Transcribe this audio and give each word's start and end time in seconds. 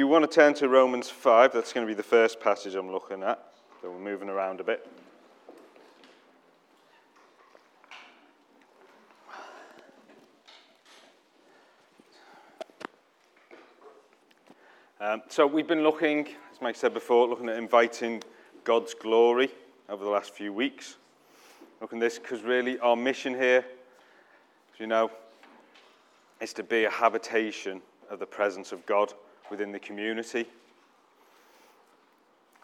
You 0.00 0.06
want 0.06 0.24
to 0.24 0.34
turn 0.34 0.54
to 0.54 0.66
Romans 0.66 1.10
5, 1.10 1.52
that's 1.52 1.74
going 1.74 1.86
to 1.86 1.90
be 1.90 1.94
the 1.94 2.02
first 2.02 2.40
passage 2.40 2.74
I'm 2.74 2.90
looking 2.90 3.22
at. 3.22 3.52
So 3.82 3.90
we're 3.90 3.98
moving 3.98 4.30
around 4.30 4.58
a 4.58 4.64
bit. 4.64 4.88
Um, 15.02 15.20
so 15.28 15.46
we've 15.46 15.68
been 15.68 15.82
looking, 15.82 16.28
as 16.50 16.62
Mike 16.62 16.76
said 16.76 16.94
before, 16.94 17.28
looking 17.28 17.50
at 17.50 17.58
inviting 17.58 18.22
God's 18.64 18.94
glory 18.94 19.50
over 19.90 20.02
the 20.02 20.10
last 20.10 20.32
few 20.32 20.50
weeks. 20.50 20.96
Looking 21.82 21.98
at 21.98 22.00
this 22.00 22.18
because 22.18 22.40
really 22.40 22.78
our 22.78 22.96
mission 22.96 23.34
here, 23.34 23.66
as 24.72 24.80
you 24.80 24.86
know, 24.86 25.10
is 26.40 26.54
to 26.54 26.62
be 26.62 26.84
a 26.84 26.90
habitation 26.90 27.82
of 28.08 28.18
the 28.18 28.24
presence 28.24 28.72
of 28.72 28.86
God 28.86 29.12
within 29.50 29.72
the 29.72 29.78
community. 29.78 30.46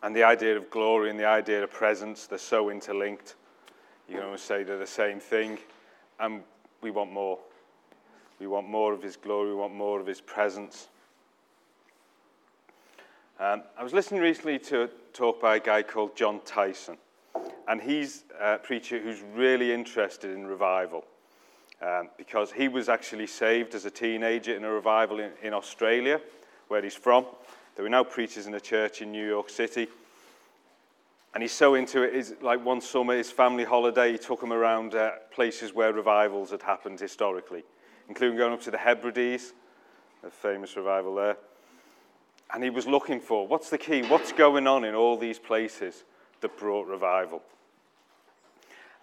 And 0.02 0.14
the 0.14 0.22
idea 0.22 0.56
of 0.56 0.70
glory 0.70 1.10
and 1.10 1.18
the 1.18 1.26
idea 1.26 1.64
of 1.64 1.70
presence, 1.70 2.26
they're 2.26 2.38
so 2.38 2.70
interlinked. 2.70 3.34
You 4.08 4.16
can 4.16 4.24
almost 4.24 4.44
say 4.44 4.62
they're 4.62 4.78
the 4.78 4.86
same 4.86 5.18
thing. 5.18 5.58
And 6.20 6.42
we 6.80 6.90
want 6.90 7.12
more. 7.12 7.38
We 8.38 8.46
want 8.46 8.68
more 8.68 8.92
of 8.92 9.02
His 9.02 9.16
glory, 9.16 9.50
we 9.50 9.56
want 9.56 9.74
more 9.74 10.00
of 10.00 10.06
His 10.06 10.20
presence. 10.20 10.88
Um, 13.38 13.62
I 13.78 13.82
was 13.82 13.92
listening 13.92 14.20
recently 14.20 14.58
to 14.60 14.84
a 14.84 14.88
talk 15.12 15.40
by 15.40 15.56
a 15.56 15.60
guy 15.60 15.82
called 15.82 16.16
Jon 16.16 16.40
Tyson. 16.44 16.96
And 17.68 17.82
he's 17.82 18.24
a 18.40 18.58
preacher 18.58 18.98
who's 18.98 19.22
really 19.34 19.72
interested 19.72 20.30
in 20.30 20.46
revival. 20.46 21.04
Um, 21.82 22.08
because 22.16 22.52
he 22.52 22.68
was 22.68 22.88
actually 22.88 23.26
saved 23.26 23.74
as 23.74 23.84
a 23.84 23.90
teenager 23.90 24.56
in 24.56 24.64
a 24.64 24.70
revival 24.70 25.20
in, 25.20 25.32
in 25.42 25.52
Australia 25.52 26.20
where 26.68 26.82
he's 26.82 26.94
from. 26.94 27.26
There 27.74 27.82
were 27.82 27.90
now 27.90 28.04
preachers 28.04 28.46
in 28.46 28.54
a 28.54 28.60
church 28.60 29.02
in 29.02 29.12
New 29.12 29.26
York 29.26 29.50
City. 29.50 29.88
And 31.34 31.42
he's 31.42 31.52
so 31.52 31.74
into 31.74 32.02
it. 32.02 32.14
Is 32.14 32.34
like 32.40 32.64
one 32.64 32.80
summer, 32.80 33.14
his 33.14 33.30
family 33.30 33.64
holiday, 33.64 34.12
he 34.12 34.18
took 34.18 34.40
them 34.40 34.52
around 34.52 34.94
uh, 34.94 35.10
places 35.30 35.74
where 35.74 35.92
revivals 35.92 36.50
had 36.50 36.62
happened 36.62 36.98
historically, 36.98 37.62
including 38.08 38.38
going 38.38 38.54
up 38.54 38.62
to 38.62 38.70
the 38.70 38.78
Hebrides, 38.78 39.52
a 40.26 40.30
famous 40.30 40.76
revival 40.76 41.14
there. 41.14 41.36
And 42.54 42.64
he 42.64 42.70
was 42.70 42.86
looking 42.86 43.20
for 43.20 43.46
what's 43.46 43.68
the 43.68 43.76
key? 43.76 44.02
What's 44.02 44.32
going 44.32 44.66
on 44.66 44.84
in 44.84 44.94
all 44.94 45.18
these 45.18 45.38
places 45.38 46.04
that 46.40 46.56
brought 46.56 46.86
revival? 46.86 47.42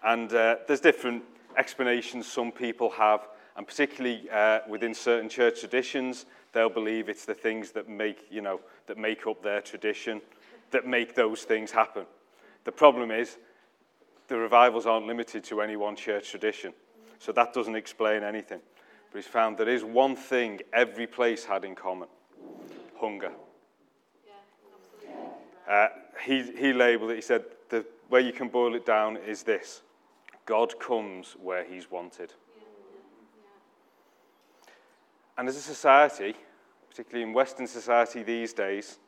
And 0.04 0.34
uh, 0.34 0.56
there's 0.68 0.82
different 0.82 1.24
explanations 1.56 2.26
some 2.26 2.52
people 2.52 2.90
have, 2.92 3.28
and 3.56 3.68
particularly 3.68 4.28
uh, 4.32 4.62
within 4.68 4.94
certain 4.94 5.30
church 5.30 5.60
traditions, 5.60 6.26
they'll 6.54 6.70
believe 6.70 7.10
it's 7.10 7.26
the 7.26 7.34
things 7.34 7.72
that 7.72 7.90
make, 7.90 8.28
you 8.32 8.42
know, 8.42 8.62
that 8.88 8.98
make 8.98 9.28
up 9.28 9.44
their 9.44 9.62
tradition, 9.62 10.22
that 10.72 10.88
make 10.88 11.16
those 11.16 11.44
things 11.44 11.72
happen. 11.72 12.06
The 12.64 12.72
problem 12.72 13.12
is 13.12 13.38
the 14.28 14.38
revivals 14.38 14.86
aren't 14.86 15.08
limited 15.08 15.44
to 15.46 15.62
any 15.62 15.76
one 15.76 15.96
church 15.96 16.30
tradition. 16.30 16.74
So 17.20 17.32
that 17.34 17.54
doesn't 17.54 17.76
explain 17.76 18.24
anything. 18.24 18.60
But 19.12 19.20
he's 19.20 19.28
found 19.28 19.58
there 19.58 19.70
is 19.70 19.84
one 19.84 20.16
thing 20.16 20.62
every 20.72 21.08
place 21.08 21.44
had 21.46 21.66
in 21.66 21.76
common 21.76 22.08
hunger. 23.00 23.32
Uh, 25.70 25.88
he, 26.26 26.44
he 26.58 26.74
labeled 26.74 27.12
it, 27.12 27.16
he 27.16 27.22
said, 27.22 27.44
the 27.70 27.86
way 28.10 28.22
you 28.22 28.34
can 28.34 28.50
boil 28.50 28.76
it 28.76 28.86
down 28.86 29.18
is 29.18 29.44
this 29.44 29.82
God 30.46 30.78
comes 30.80 31.36
where 31.42 31.64
he's 31.64 31.90
wanted. 31.90 32.34
And 35.38 35.48
as 35.48 35.56
a 35.56 35.62
society, 35.62 36.36
particularly 36.90 37.28
in 37.28 37.34
Western 37.34 37.68
society 37.68 38.24
these 38.24 38.54
days, 38.54 39.00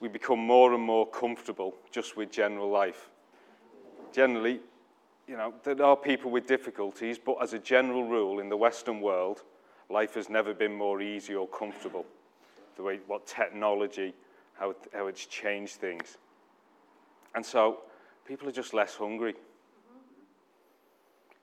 we 0.00 0.08
become 0.08 0.38
more 0.38 0.72
and 0.72 0.82
more 0.82 1.06
comfortable 1.06 1.74
just 1.90 2.16
with 2.16 2.30
general 2.30 2.70
life. 2.70 3.10
Generally, 4.12 4.60
you 5.28 5.36
know, 5.36 5.54
there 5.62 5.82
are 5.84 5.96
people 5.96 6.30
with 6.30 6.46
difficulties, 6.46 7.18
but 7.18 7.36
as 7.42 7.52
a 7.52 7.58
general 7.58 8.04
rule 8.04 8.40
in 8.40 8.48
the 8.48 8.56
Western 8.56 9.00
world, 9.00 9.42
life 9.90 10.14
has 10.14 10.30
never 10.30 10.54
been 10.54 10.74
more 10.74 11.02
easy 11.02 11.34
or 11.34 11.46
comfortable. 11.46 12.06
The 12.76 12.82
way 12.82 13.00
what 13.06 13.26
technology, 13.26 14.14
how, 14.54 14.74
how 14.92 15.06
it's 15.06 15.26
changed 15.26 15.74
things. 15.74 16.16
And 17.34 17.44
so 17.44 17.80
people 18.26 18.48
are 18.48 18.52
just 18.52 18.72
less 18.72 18.96
hungry. 18.96 19.34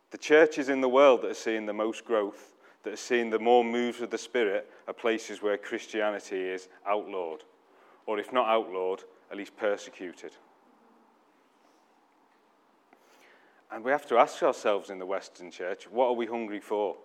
The 0.10 0.18
churches 0.18 0.70
in 0.70 0.82
the 0.82 0.90
world 0.90 1.22
that 1.22 1.32
are 1.32 1.36
seeing 1.36 1.66
the 1.66 1.74
most 1.74 2.04
growth 2.04 2.54
that 2.88 2.94
are 2.94 2.96
seeing 2.96 3.30
the 3.30 3.38
more 3.38 3.66
moves 3.66 4.00
of 4.00 4.10
the 4.12 4.18
Spirit 4.18 4.72
are 4.88 4.94
places 4.94 5.42
where 5.42 5.58
Christianity 5.58 6.40
is 6.40 6.70
outlawed, 6.88 7.44
or 8.06 8.18
if 8.18 8.32
not 8.32 8.48
outlawed, 8.48 9.04
at 9.30 9.36
least 9.36 9.58
persecuted. 9.58 10.32
And 13.70 13.84
we 13.84 13.92
have 13.92 14.08
to 14.08 14.18
ask 14.18 14.42
ourselves 14.42 14.90
in 14.90 15.00
the 15.00 15.06
Western 15.06 15.52
church 15.52 15.92
what 15.92 16.08
are 16.08 16.14
we 16.14 16.28
hungry 16.28 16.62
for? 16.62 16.96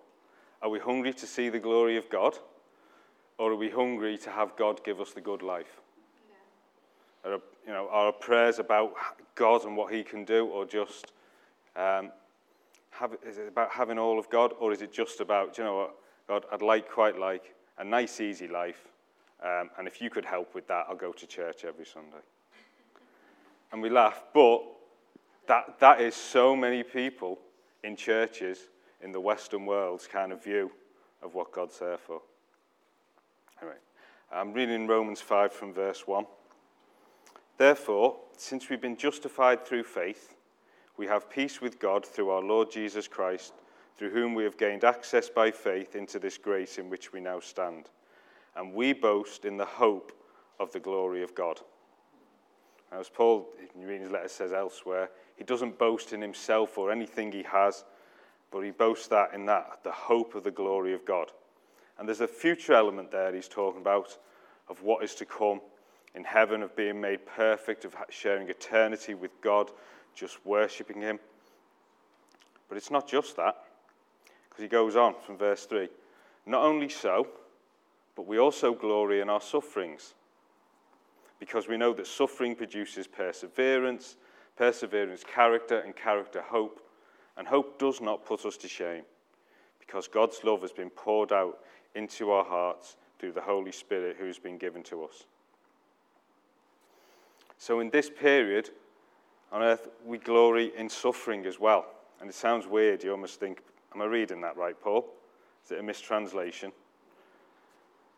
Are 0.61 0.69
we 0.69 0.79
hungry 0.79 1.11
to 1.15 1.27
see 1.27 1.49
the 1.49 1.59
glory 1.59 1.97
of 1.97 2.09
God? 2.09 2.37
Or 3.37 3.51
are 3.51 3.57
we 3.57 3.69
hungry 3.69 4.17
to 4.19 4.29
have 4.29 4.55
God 4.55 4.85
give 4.85 5.01
us 5.01 5.11
the 5.11 5.19
good 5.19 5.41
life? 5.41 5.81
Are, 7.25 7.31
you 7.67 7.73
know, 7.73 7.89
are 7.91 8.05
our 8.05 8.13
prayers 8.13 8.59
about 8.59 8.93
God 9.35 9.65
and 9.65 9.75
what 9.75 9.93
He 9.93 10.01
can 10.01 10.23
do, 10.23 10.45
or 10.45 10.63
just 10.63 11.11
um, 11.75 12.13
have, 12.99 13.15
is 13.25 13.37
it 13.37 13.47
about 13.47 13.71
having 13.71 13.97
all 13.97 14.19
of 14.19 14.29
God, 14.29 14.53
or 14.59 14.71
is 14.71 14.81
it 14.81 14.91
just 14.91 15.19
about, 15.19 15.57
you 15.57 15.63
know 15.63 15.75
what, 15.75 15.95
God, 16.27 16.45
I'd 16.51 16.61
like, 16.61 16.89
quite 16.89 17.17
like, 17.17 17.55
a 17.77 17.83
nice, 17.83 18.21
easy 18.21 18.47
life, 18.47 18.87
um, 19.43 19.69
and 19.77 19.87
if 19.87 20.01
you 20.01 20.09
could 20.09 20.25
help 20.25 20.55
with 20.55 20.67
that, 20.67 20.85
I'll 20.89 20.95
go 20.95 21.11
to 21.11 21.27
church 21.27 21.65
every 21.65 21.85
Sunday. 21.85 22.23
And 23.71 23.81
we 23.81 23.89
laugh, 23.89 24.23
but 24.33 24.61
that, 25.47 25.79
that 25.79 25.99
is 25.99 26.15
so 26.15 26.55
many 26.55 26.83
people 26.83 27.39
in 27.83 27.95
churches 27.95 28.69
in 29.01 29.11
the 29.11 29.19
Western 29.19 29.65
world's 29.65 30.07
kind 30.07 30.31
of 30.31 30.43
view 30.43 30.71
of 31.21 31.33
what 31.35 31.51
God's 31.51 31.79
there 31.79 31.97
for. 31.97 32.21
Anyway, 33.61 33.77
I'm 34.31 34.53
reading 34.53 34.87
Romans 34.87 35.19
5 35.19 35.51
from 35.51 35.73
verse 35.73 36.07
1. 36.07 36.25
Therefore, 37.57 38.17
since 38.37 38.69
we've 38.69 38.81
been 38.81 38.97
justified 38.97 39.65
through 39.65 39.83
faith, 39.83 40.32
we 40.97 41.07
have 41.07 41.29
peace 41.29 41.61
with 41.61 41.79
God 41.79 42.05
through 42.05 42.29
our 42.29 42.41
Lord 42.41 42.71
Jesus 42.71 43.07
Christ, 43.07 43.53
through 43.97 44.11
whom 44.11 44.33
we 44.33 44.43
have 44.43 44.57
gained 44.57 44.83
access 44.83 45.29
by 45.29 45.51
faith 45.51 45.95
into 45.95 46.19
this 46.19 46.37
grace 46.37 46.77
in 46.77 46.89
which 46.89 47.13
we 47.13 47.19
now 47.19 47.39
stand. 47.39 47.89
And 48.55 48.73
we 48.73 48.93
boast 48.93 49.45
in 49.45 49.57
the 49.57 49.65
hope 49.65 50.11
of 50.59 50.71
the 50.71 50.79
glory 50.79 51.23
of 51.23 51.33
God. 51.33 51.59
As 52.91 53.09
Paul, 53.09 53.47
in 53.75 53.87
his 53.87 54.11
letter, 54.11 54.27
says 54.27 54.53
elsewhere, 54.53 55.09
he 55.35 55.43
doesn't 55.43 55.79
boast 55.79 56.13
in 56.13 56.21
himself 56.21 56.77
or 56.77 56.91
anything 56.91 57.31
he 57.31 57.43
has, 57.43 57.85
but 58.51 58.61
he 58.61 58.69
boasts 58.69 59.07
that 59.07 59.33
in 59.33 59.47
that, 59.47 59.79
the 59.83 59.91
hope 59.91 60.35
of 60.35 60.43
the 60.43 60.51
glory 60.51 60.93
of 60.93 61.03
God. 61.05 61.31
And 61.97 62.07
there's 62.07 62.21
a 62.21 62.27
future 62.27 62.73
element 62.73 63.09
there 63.09 63.33
he's 63.33 63.47
talking 63.47 63.81
about 63.81 64.17
of 64.67 64.83
what 64.83 65.03
is 65.03 65.15
to 65.15 65.25
come 65.25 65.59
in 66.15 66.23
heaven, 66.23 66.61
of 66.61 66.75
being 66.75 67.01
made 67.01 67.25
perfect, 67.25 67.85
of 67.85 67.95
sharing 68.09 68.49
eternity 68.49 69.15
with 69.15 69.31
God, 69.41 69.71
just 70.15 70.45
worshipping 70.45 71.01
him. 71.01 71.19
But 72.69 72.77
it's 72.77 72.91
not 72.91 73.07
just 73.07 73.35
that, 73.37 73.55
because 74.49 74.61
he 74.61 74.67
goes 74.67 74.95
on 74.95 75.15
from 75.25 75.37
verse 75.37 75.65
3. 75.65 75.89
Not 76.45 76.63
only 76.63 76.89
so, 76.89 77.27
but 78.15 78.27
we 78.27 78.37
also 78.37 78.73
glory 78.73 79.21
in 79.21 79.29
our 79.29 79.41
sufferings, 79.41 80.13
because 81.39 81.67
we 81.67 81.77
know 81.77 81.93
that 81.93 82.07
suffering 82.07 82.55
produces 82.55 83.07
perseverance, 83.07 84.17
perseverance, 84.55 85.23
character, 85.23 85.79
and 85.79 85.95
character, 85.95 86.41
hope. 86.41 86.79
And 87.35 87.47
hope 87.47 87.79
does 87.79 87.99
not 87.99 88.25
put 88.25 88.45
us 88.45 88.57
to 88.57 88.67
shame, 88.67 89.03
because 89.79 90.07
God's 90.07 90.43
love 90.43 90.61
has 90.61 90.71
been 90.71 90.91
poured 90.91 91.31
out 91.31 91.59
into 91.95 92.31
our 92.31 92.45
hearts 92.45 92.95
through 93.19 93.31
the 93.31 93.41
Holy 93.41 93.71
Spirit 93.71 94.17
who 94.19 94.27
has 94.27 94.37
been 94.37 94.57
given 94.57 94.83
to 94.83 95.03
us. 95.03 95.25
So, 97.57 97.79
in 97.79 97.89
this 97.89 98.09
period, 98.09 98.69
on 99.53 99.61
earth, 99.61 99.87
we 100.03 100.17
glory 100.17 100.73
in 100.75 100.89
suffering 100.89 101.45
as 101.45 101.59
well. 101.59 101.85
And 102.19 102.29
it 102.29 102.35
sounds 102.35 102.65
weird. 102.65 103.03
You 103.03 103.11
almost 103.11 103.39
think, 103.39 103.61
am 103.93 104.01
I 104.01 104.05
reading 104.05 104.41
that 104.41 104.57
right, 104.57 104.79
Paul? 104.81 105.05
Is 105.63 105.71
it 105.71 105.79
a 105.79 105.83
mistranslation? 105.83 106.71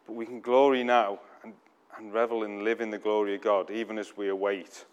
But 0.07 0.13
we 0.15 0.25
can 0.25 0.39
glory 0.39 0.83
now 0.83 1.19
and, 1.43 1.53
and 1.97 2.13
revel 2.13 2.43
in 2.43 2.63
living 2.63 2.89
the 2.89 2.97
glory 2.97 3.35
of 3.35 3.41
God, 3.41 3.69
even 3.69 3.99
as 3.99 4.15
we 4.15 4.29
await 4.29 4.85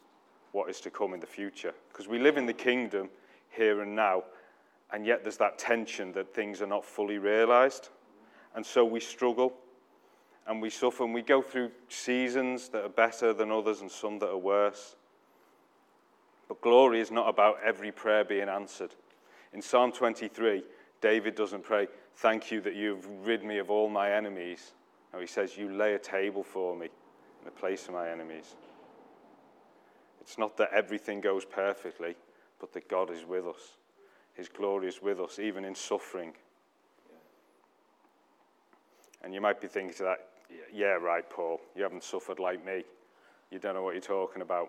what 0.51 0.69
is 0.69 0.81
to 0.81 0.91
come 0.91 1.15
in 1.15 1.21
the 1.21 1.27
future. 1.27 1.73
Because 1.89 2.09
we 2.09 2.19
live 2.19 2.37
in 2.37 2.47
the 2.47 2.53
kingdom 2.53 3.09
here 3.51 3.81
and 3.81 3.95
now, 3.95 4.25
and 4.93 5.07
yet 5.07 5.23
there's 5.23 5.37
that 5.37 5.59
tension 5.59 6.13
that 6.13 6.35
things 6.35 6.61
are 6.61 6.67
not 6.67 6.85
fully 6.85 7.19
realized. 7.19 7.91
And 8.57 8.67
so 8.67 8.85
we 8.85 9.01
struggle 9.01 9.55
and 10.49 10.61
we 10.61 10.71
suffer, 10.71 11.05
and 11.05 11.15
we 11.15 11.23
go 11.23 11.41
through 11.41 11.71
seasons 11.89 12.69
that 12.71 12.85
are 12.85 12.89
better 12.89 13.33
than 13.33 13.53
others 13.53 13.81
and 13.81 13.91
some 13.91 14.19
that 14.19 14.29
are 14.29 14.37
worse. 14.37 14.97
But 16.53 16.61
glory 16.61 17.01
is 17.01 17.11
not 17.11 17.31
about 17.31 17.61
every 17.65 17.91
prayer 17.91 18.25
being 18.25 18.51
answered. 18.51 18.95
In 19.55 19.63
Psalm 19.63 19.91
23, 19.91 20.63
David 21.01 21.35
doesn't 21.35 21.65
pray, 21.65 21.89
Thank 22.17 22.51
you 22.51 22.61
that 22.61 22.75
you've 22.75 23.07
rid 23.27 23.43
me 23.43 23.57
of 23.57 23.71
all 23.71 23.89
my 23.89 24.13
enemies. 24.13 24.73
No, 25.15 25.21
he 25.21 25.27
says, 25.27 25.57
You 25.57 25.73
lay 25.73 25.95
a 25.95 25.99
table 25.99 26.43
for 26.43 26.77
me 26.77 26.89
in 27.39 27.45
the 27.47 27.51
place 27.51 27.89
of 27.89 27.95
my 27.95 28.11
enemies. 28.11 28.55
It's 30.21 30.37
not 30.37 30.59
that 30.59 30.69
everything 30.75 31.23
goes 31.23 31.47
perfectly, 31.47 32.17
but 32.61 32.75
that 32.75 32.87
God 32.87 33.11
is 33.11 33.25
with 33.25 33.47
us. 33.47 33.79
His 34.35 34.51
glory 34.51 34.89
is 34.89 35.01
with 35.01 35.21
us, 35.21 35.39
even 35.39 35.65
in 35.65 35.75
suffering. 35.75 36.35
And 39.25 39.33
you 39.33 39.41
might 39.41 39.59
be 39.59 39.69
thinking 39.69 39.97
to 39.97 40.03
that, 40.03 40.19
yeah, 40.71 40.99
right, 41.01 41.25
Paul, 41.31 41.63
you 41.75 41.83
haven't 41.83 42.05
suffered 42.05 42.39
like 42.39 42.63
me. 42.63 42.85
You 43.51 43.59
don't 43.59 43.73
know 43.73 43.83
what 43.83 43.95
you're 43.95 44.03
talking 44.03 44.43
about. 44.43 44.69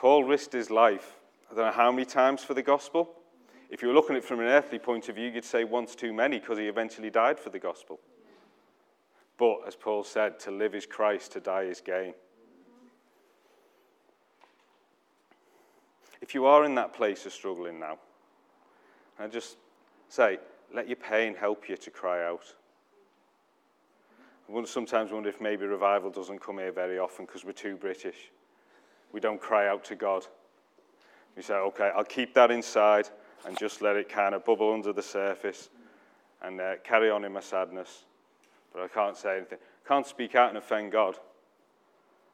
Paul 0.00 0.24
risked 0.24 0.54
his 0.54 0.70
life, 0.70 1.18
I 1.50 1.54
don't 1.54 1.66
know 1.66 1.72
how 1.72 1.92
many 1.92 2.06
times 2.06 2.42
for 2.42 2.54
the 2.54 2.62
gospel. 2.62 3.10
If 3.68 3.82
you 3.82 3.88
were 3.88 3.92
looking 3.92 4.16
at 4.16 4.22
it 4.22 4.24
from 4.24 4.40
an 4.40 4.46
earthly 4.46 4.78
point 4.78 5.10
of 5.10 5.16
view, 5.16 5.28
you'd 5.28 5.44
say 5.44 5.64
once 5.64 5.94
too 5.94 6.14
many 6.14 6.38
because 6.38 6.56
he 6.56 6.68
eventually 6.68 7.10
died 7.10 7.38
for 7.38 7.50
the 7.50 7.58
gospel. 7.58 8.00
But 9.36 9.58
as 9.66 9.76
Paul 9.76 10.02
said, 10.02 10.40
to 10.40 10.50
live 10.50 10.74
is 10.74 10.86
Christ, 10.86 11.32
to 11.32 11.40
die 11.40 11.64
is 11.64 11.82
gain. 11.82 12.14
If 16.22 16.34
you 16.34 16.46
are 16.46 16.64
in 16.64 16.74
that 16.76 16.94
place 16.94 17.26
of 17.26 17.34
struggling 17.34 17.78
now, 17.78 17.98
I 19.18 19.26
just 19.26 19.58
say, 20.08 20.38
let 20.74 20.88
your 20.88 20.96
pain 20.96 21.34
help 21.34 21.68
you 21.68 21.76
to 21.76 21.90
cry 21.90 22.26
out. 22.26 22.54
I 24.48 24.64
sometimes 24.64 25.12
wonder 25.12 25.28
if 25.28 25.42
maybe 25.42 25.66
revival 25.66 26.08
doesn't 26.08 26.40
come 26.40 26.56
here 26.56 26.72
very 26.72 26.98
often 26.98 27.26
because 27.26 27.44
we're 27.44 27.52
too 27.52 27.76
British. 27.76 28.30
We 29.12 29.20
don't 29.20 29.40
cry 29.40 29.68
out 29.68 29.84
to 29.84 29.96
God. 29.96 30.26
We 31.36 31.42
say, 31.42 31.54
okay, 31.54 31.90
I'll 31.96 32.04
keep 32.04 32.34
that 32.34 32.50
inside 32.50 33.08
and 33.46 33.56
just 33.58 33.82
let 33.82 33.96
it 33.96 34.08
kind 34.08 34.34
of 34.34 34.44
bubble 34.44 34.72
under 34.72 34.92
the 34.92 35.02
surface 35.02 35.70
and 36.42 36.60
uh, 36.60 36.74
carry 36.84 37.10
on 37.10 37.24
in 37.24 37.32
my 37.32 37.40
sadness. 37.40 38.04
But 38.72 38.82
I 38.82 38.88
can't 38.88 39.16
say 39.16 39.38
anything. 39.38 39.58
Can't 39.86 40.06
speak 40.06 40.34
out 40.34 40.50
and 40.50 40.58
offend 40.58 40.92
God. 40.92 41.16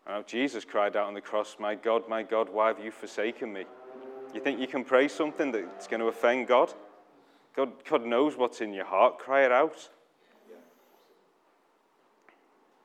Know 0.06 0.22
Jesus 0.26 0.64
cried 0.64 0.96
out 0.96 1.08
on 1.08 1.14
the 1.14 1.20
cross, 1.20 1.56
My 1.58 1.74
God, 1.74 2.08
my 2.08 2.22
God, 2.22 2.48
why 2.48 2.68
have 2.68 2.78
you 2.78 2.90
forsaken 2.90 3.52
me? 3.52 3.64
You 4.34 4.40
think 4.40 4.60
you 4.60 4.66
can 4.66 4.84
pray 4.84 5.08
something 5.08 5.50
that's 5.50 5.86
going 5.88 6.00
to 6.00 6.06
offend 6.06 6.46
God? 6.46 6.72
God, 7.54 7.72
God 7.88 8.04
knows 8.04 8.36
what's 8.36 8.60
in 8.60 8.72
your 8.72 8.84
heart. 8.84 9.18
Cry 9.18 9.44
it 9.44 9.52
out. 9.52 9.88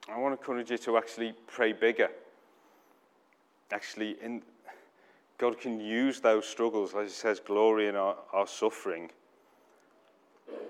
I 0.10 0.18
want 0.18 0.34
to 0.34 0.40
encourage 0.40 0.72
you 0.72 0.78
to 0.78 0.98
actually 0.98 1.34
pray 1.48 1.74
bigger. 1.74 2.10
Actually, 3.72 4.18
in, 4.22 4.42
God 5.38 5.60
can 5.60 5.80
use 5.80 6.20
those 6.20 6.46
struggles, 6.46 6.94
as 6.94 7.08
He 7.08 7.14
says, 7.14 7.40
glory 7.40 7.88
in 7.88 7.96
our, 7.96 8.16
our 8.34 8.48
suffering. 8.48 9.10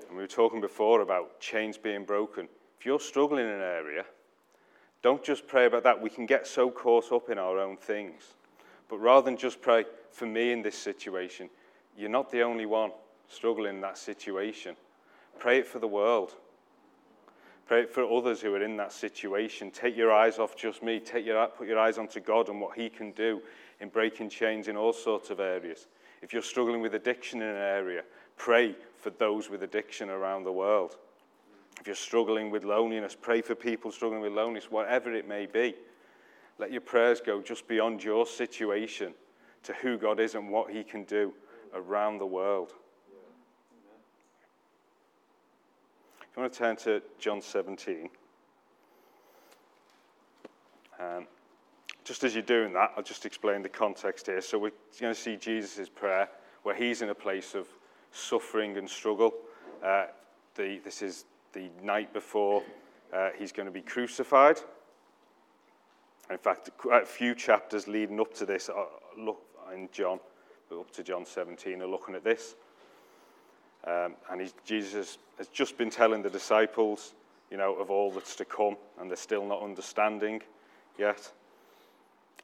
And 0.07 0.17
we 0.17 0.23
were 0.23 0.27
talking 0.27 0.61
before 0.61 1.01
about 1.01 1.39
chains 1.39 1.77
being 1.77 2.05
broken. 2.05 2.47
If 2.79 2.85
you're 2.85 2.99
struggling 2.99 3.45
in 3.45 3.51
an 3.51 3.61
area, 3.61 4.05
don't 5.01 5.23
just 5.23 5.47
pray 5.47 5.65
about 5.65 5.83
that. 5.83 6.01
We 6.01 6.09
can 6.09 6.25
get 6.25 6.45
so 6.45 6.69
caught 6.69 7.11
up 7.11 7.29
in 7.29 7.37
our 7.37 7.57
own 7.59 7.77
things. 7.77 8.35
But 8.87 8.97
rather 8.97 9.25
than 9.25 9.37
just 9.37 9.61
pray 9.61 9.85
for 10.11 10.25
me 10.25 10.51
in 10.51 10.61
this 10.61 10.77
situation, 10.77 11.49
you're 11.97 12.09
not 12.09 12.31
the 12.31 12.41
only 12.41 12.65
one 12.65 12.91
struggling 13.27 13.75
in 13.75 13.81
that 13.81 13.97
situation. 13.97 14.75
Pray 15.39 15.59
it 15.59 15.67
for 15.67 15.79
the 15.79 15.87
world. 15.87 16.35
Pray 17.71 17.85
for 17.85 18.03
others 18.03 18.41
who 18.41 18.53
are 18.53 18.61
in 18.61 18.75
that 18.75 18.91
situation. 18.91 19.71
Take 19.71 19.95
your 19.95 20.11
eyes 20.11 20.39
off 20.39 20.57
just 20.57 20.83
me. 20.83 20.99
Take 20.99 21.25
your, 21.25 21.47
put 21.47 21.69
your 21.69 21.79
eyes 21.79 21.97
onto 21.97 22.19
God 22.19 22.49
and 22.49 22.59
what 22.59 22.77
He 22.77 22.89
can 22.89 23.13
do 23.13 23.41
in 23.79 23.87
breaking 23.87 24.27
chains 24.27 24.67
in 24.67 24.75
all 24.75 24.91
sorts 24.91 25.29
of 25.29 25.39
areas. 25.39 25.87
If 26.21 26.33
you're 26.33 26.41
struggling 26.41 26.81
with 26.81 26.95
addiction 26.95 27.41
in 27.41 27.47
an 27.47 27.55
area, 27.55 28.03
pray 28.35 28.75
for 28.97 29.11
those 29.11 29.49
with 29.49 29.63
addiction 29.63 30.09
around 30.09 30.43
the 30.43 30.51
world. 30.51 30.97
If 31.79 31.87
you're 31.87 31.95
struggling 31.95 32.51
with 32.51 32.65
loneliness, 32.65 33.15
pray 33.15 33.39
for 33.39 33.55
people 33.55 33.89
struggling 33.89 34.19
with 34.19 34.33
loneliness, 34.33 34.69
whatever 34.69 35.13
it 35.13 35.25
may 35.25 35.45
be. 35.45 35.73
Let 36.59 36.73
your 36.73 36.81
prayers 36.81 37.21
go 37.25 37.41
just 37.41 37.69
beyond 37.69 38.03
your 38.03 38.25
situation 38.25 39.13
to 39.63 39.71
who 39.75 39.97
God 39.97 40.19
is 40.19 40.35
and 40.35 40.49
what 40.49 40.71
He 40.71 40.83
can 40.83 41.05
do 41.05 41.33
around 41.73 42.17
the 42.17 42.25
world. 42.25 42.73
If 46.31 46.37
you 46.37 46.43
want 46.43 46.53
to 46.53 46.59
turn 46.59 46.75
to 46.77 47.01
John 47.19 47.41
17, 47.41 48.09
um, 50.97 51.27
just 52.05 52.23
as 52.23 52.33
you're 52.33 52.41
doing 52.41 52.71
that, 52.71 52.93
I'll 52.95 53.03
just 53.03 53.25
explain 53.25 53.61
the 53.61 53.67
context 53.67 54.27
here. 54.27 54.39
So 54.39 54.57
we're 54.57 54.71
going 55.01 55.13
to 55.13 55.19
see 55.19 55.35
Jesus' 55.35 55.89
prayer 55.89 56.29
where 56.63 56.73
he's 56.73 57.01
in 57.01 57.09
a 57.09 57.15
place 57.15 57.53
of 57.53 57.67
suffering 58.13 58.77
and 58.77 58.89
struggle. 58.89 59.33
Uh, 59.83 60.05
the, 60.55 60.79
this 60.85 61.01
is 61.01 61.25
the 61.51 61.69
night 61.83 62.13
before 62.13 62.63
uh, 63.11 63.31
he's 63.37 63.51
going 63.51 63.65
to 63.65 63.71
be 63.71 63.81
crucified. 63.81 64.57
In 66.29 66.37
fact, 66.37 66.69
a 66.93 67.05
few 67.05 67.35
chapters 67.35 67.89
leading 67.89 68.21
up 68.21 68.33
to 68.35 68.45
this, 68.45 68.69
uh, 68.69 68.85
look 69.17 69.41
in 69.73 69.89
John, 69.91 70.21
up 70.71 70.91
to 70.91 71.03
John 71.03 71.25
17, 71.25 71.81
are 71.81 71.87
looking 71.87 72.15
at 72.15 72.23
this. 72.23 72.55
Um, 73.85 74.15
and 74.29 74.51
Jesus 74.63 75.17
has 75.37 75.47
just 75.47 75.77
been 75.77 75.89
telling 75.89 76.21
the 76.21 76.29
disciples, 76.29 77.13
you 77.49 77.57
know, 77.57 77.75
of 77.75 77.89
all 77.89 78.11
that's 78.11 78.35
to 78.35 78.45
come, 78.45 78.77
and 78.99 79.09
they're 79.09 79.17
still 79.17 79.45
not 79.45 79.63
understanding 79.63 80.41
yet. 80.97 81.31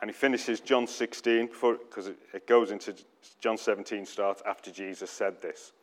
And 0.01 0.09
he 0.09 0.13
finishes 0.13 0.59
John 0.59 0.87
16 0.87 1.47
because 1.47 2.07
it, 2.07 2.17
it 2.33 2.47
goes 2.47 2.71
into 2.71 2.95
John 3.39 3.57
17 3.57 4.05
starts 4.05 4.41
after 4.45 4.71
Jesus 4.71 5.09
said 5.09 5.41
this. 5.41 5.73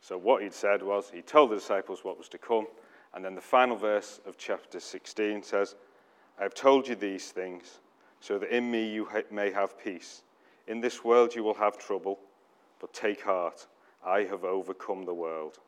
So 0.00 0.18
what 0.18 0.42
he'd 0.42 0.52
said 0.52 0.82
was 0.82 1.10
he 1.10 1.22
told 1.22 1.50
the 1.50 1.56
disciples 1.56 2.04
what 2.04 2.18
was 2.18 2.28
to 2.28 2.38
come, 2.38 2.66
and 3.14 3.24
then 3.24 3.34
the 3.34 3.40
final 3.40 3.76
verse 3.76 4.20
of 4.26 4.36
chapter 4.36 4.78
16 4.78 5.42
says, 5.42 5.74
"I 6.38 6.42
have 6.42 6.54
told 6.54 6.86
you 6.86 6.94
these 6.94 7.32
things, 7.32 7.80
so 8.20 8.38
that 8.38 8.54
in 8.54 8.70
me 8.70 8.88
you 8.88 9.08
may 9.30 9.50
have 9.50 9.78
peace. 9.78 10.22
In 10.66 10.80
this 10.80 11.02
world 11.02 11.34
you 11.34 11.42
will 11.42 11.54
have 11.54 11.78
trouble, 11.78 12.20
but 12.78 12.92
take 12.92 13.22
heart." 13.22 13.66
I 14.06 14.22
have 14.24 14.44
overcome 14.44 15.04
the 15.04 15.14
world. 15.14 15.58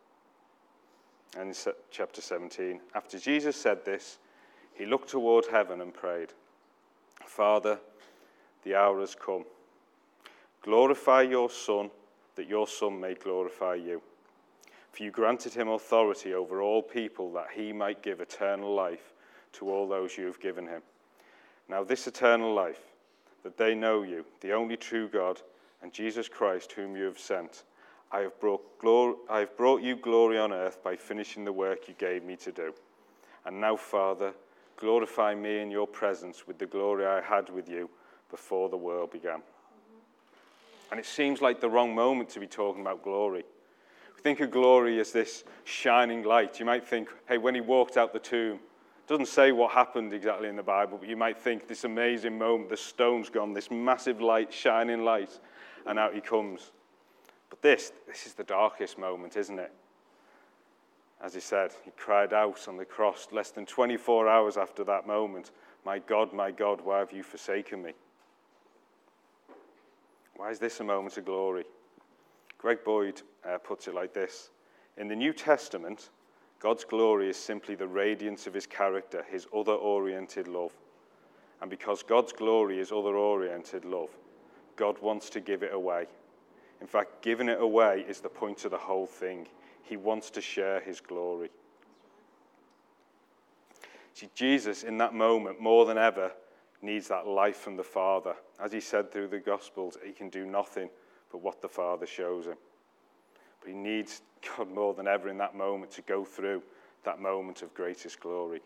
And 1.37 1.49
in 1.49 1.73
chapter 1.91 2.23
17, 2.23 2.81
after 2.95 3.19
Jesus 3.19 3.57
said 3.57 3.85
this, 3.85 4.19
he 4.73 4.87
looked 4.87 5.11
toward 5.11 5.47
heaven 5.47 5.81
and 5.81 5.93
prayed, 5.93 6.33
Father, 7.27 7.81
the 8.63 8.77
hour 8.77 9.01
has 9.01 9.15
come. 9.15 9.45
Glorify 10.63 11.23
your 11.23 11.51
Son, 11.51 11.91
that 12.37 12.49
your 12.49 12.69
Son 12.69 13.01
may 13.01 13.15
glorify 13.15 13.75
you. 13.75 14.01
For 14.93 15.03
you 15.03 15.11
granted 15.11 15.53
him 15.53 15.69
authority 15.69 16.33
over 16.33 16.63
all 16.63 16.83
people, 16.83 17.33
that 17.33 17.49
he 17.55 17.73
might 17.73 18.03
give 18.03 18.21
eternal 18.21 18.75
life 18.75 19.13
to 19.55 19.69
all 19.69 19.89
those 19.89 20.17
you 20.17 20.27
have 20.27 20.41
given 20.41 20.67
him. 20.67 20.83
Now, 21.69 21.85
this 21.85 22.07
eternal 22.07 22.55
life, 22.55 22.81
that 23.43 23.57
they 23.57 23.75
know 23.75 24.03
you, 24.03 24.25
the 24.41 24.53
only 24.53 24.77
true 24.77 25.09
God, 25.09 25.43
and 25.83 25.93
Jesus 25.93 26.29
Christ, 26.29 26.73
whom 26.73 26.97
you 26.97 27.05
have 27.05 27.19
sent. 27.19 27.65
I 28.11 28.21
have, 28.21 28.33
I 29.29 29.41
have 29.41 29.57
brought 29.57 29.83
you 29.83 29.97
glory 29.97 30.39
on 30.39 30.53
earth 30.53 30.83
by 30.83 30.97
finishing 30.97 31.45
the 31.45 31.53
work 31.53 31.89
you 31.89 31.95
gave 31.99 32.25
me 32.25 32.37
to 32.37 32.53
do. 32.53 32.73
And 33.45 33.61
now, 33.61 33.77
Father, 33.77 34.33
glorify 34.77 35.35
me 35.35 35.61
in 35.61 35.71
your 35.71 35.87
presence 35.87 36.47
with 36.47 36.59
the 36.59 36.67
glory 36.67 37.05
I 37.05 37.21
had 37.21 37.51
with 37.51 37.69
you 37.69 37.91
before 38.31 38.69
the 38.69 38.77
world 38.77 39.11
began. 39.11 39.43
And 40.91 40.99
it 40.99 41.07
seems 41.07 41.43
like 41.43 41.61
the 41.61 41.69
wrong 41.69 41.95
moment 41.95 42.31
to 42.31 42.41
be 42.41 42.47
talking 42.47 42.81
about 42.81 43.03
glory. 43.03 43.45
We 44.17 44.23
think 44.23 44.41
of 44.41 44.51
glory 44.51 44.99
as 45.01 45.13
this 45.13 45.45
shining 45.65 46.25
light. 46.25 46.59
You 46.59 46.67
might 46.67 46.87
think, 46.87 47.11
hey, 47.29 47.37
when 47.37 47.55
he 47.55 47.61
walked 47.61 47.97
out 47.99 48.15
the 48.15 48.19
tomb, 48.19 48.55
it 48.57 49.09
doesn't 49.09 49.27
say 49.27 49.53
what 49.53 49.73
happened 49.73 50.13
exactly 50.15 50.49
in 50.49 50.57
the 50.57 50.63
Bible, 50.63 50.99
but 50.99 51.09
you 51.09 51.17
might 51.17 51.39
think 51.39 51.69
this 51.69 51.85
amazing 51.85 52.39
moment, 52.39 52.71
the 52.71 52.77
stone's 52.77 53.29
gone, 53.29 53.53
this 53.53 53.71
massive 53.71 54.21
light, 54.21 54.53
shining 54.53 55.05
light, 55.05 55.39
and 55.87 55.99
out 55.99 56.15
he 56.15 56.21
comes. 56.21 56.71
But 57.51 57.63
this, 57.63 57.93
this 58.07 58.27
is 58.27 58.35
the 58.35 58.45
darkest 58.45 58.99
moment, 58.99 59.37
isn't 59.37 59.59
it? 59.59 59.73
As 61.21 61.35
he 61.35 61.41
said, 61.41 61.73
he 61.85 61.91
cried 61.97 62.33
out 62.33 62.69
on 62.69 62.77
the 62.77 62.85
cross 62.85 63.29
less 63.33 63.51
than 63.51 63.67
24 63.67 64.29
hours 64.29 64.57
after 64.57 64.85
that 64.85 65.07
moment, 65.07 65.51
My 65.85 65.99
God, 65.99 66.33
my 66.33 66.51
God, 66.51 66.81
why 66.83 66.99
have 66.99 67.13
you 67.13 67.23
forsaken 67.23 67.83
me? 67.83 67.93
Why 70.37 70.51
is 70.51 70.61
this 70.61 70.79
a 70.79 70.85
moment 70.85 71.17
of 71.17 71.25
glory? 71.25 71.65
Greg 72.59 72.85
Boyd 72.85 73.23
uh, 73.45 73.59
puts 73.59 73.89
it 73.89 73.95
like 73.95 74.15
this 74.15 74.51
In 74.97 75.09
the 75.09 75.17
New 75.17 75.33
Testament, 75.33 76.11
God's 76.61 76.85
glory 76.85 77.29
is 77.29 77.37
simply 77.37 77.75
the 77.75 77.87
radiance 77.87 78.47
of 78.47 78.55
his 78.55 78.67
character, 78.67 79.25
his 79.31 79.47
other 79.55 79.73
oriented 79.73 80.49
love. 80.49 80.73
And 81.61 81.71
because 81.71 82.03
God's 82.03 82.33
glory 82.33 82.79
is 82.79 82.93
other 82.93 83.17
oriented 83.17 83.85
love, 83.85 84.11
God 84.77 85.01
wants 85.01 85.31
to 85.31 85.41
give 85.41 85.63
it 85.63 85.73
away. 85.73 86.07
In 86.81 86.87
fact, 86.87 87.23
giving 87.23 87.49
it 87.49 87.61
away 87.61 88.05
is 88.09 88.21
the 88.21 88.29
point 88.29 88.65
of 88.65 88.71
the 88.71 88.79
whole 88.79 89.07
thing. 89.07 89.47
He 89.83 89.97
wants 89.97 90.31
to 90.31 90.41
share 90.41 90.81
his 90.81 91.01
glory. 91.01 91.51
See, 94.15 94.29
Jesus, 94.35 94.83
in 94.83 94.99
that 94.99 95.15
moment, 95.15 95.61
more 95.61 95.87
than 95.87 95.99
ever, 95.99 96.33
needs 96.83 97.09
that 97.09 97.27
life 97.27 97.57
from 97.57 97.77
the 97.77 97.85
Father. 97.85 98.35
As 98.61 98.73
he 98.73 98.81
said 98.81 99.11
through 99.11 99.29
the 99.29 99.39
Gospels, 99.39 99.97
he 100.05 100.13
can 100.13 100.29
do 100.29 100.47
nothing 100.47 100.89
but 101.31 101.43
what 101.43 101.61
the 101.61 101.69
Father 101.69 102.07
shows 102.07 102.47
him. 102.47 102.57
But 103.61 103.71
he 103.71 103.75
needs 103.75 104.23
God 104.57 104.73
more 104.73 104.95
than 104.95 105.09
ever 105.09 105.29
in 105.29 105.39
that 105.39 105.57
moment 105.57 105.93
to 105.93 106.03
go 106.03 106.25
through 106.25 106.63
that 107.05 107.21
moment 107.21 107.63
of 107.63 107.75
greatest 107.75 108.21
glory. 108.21 108.61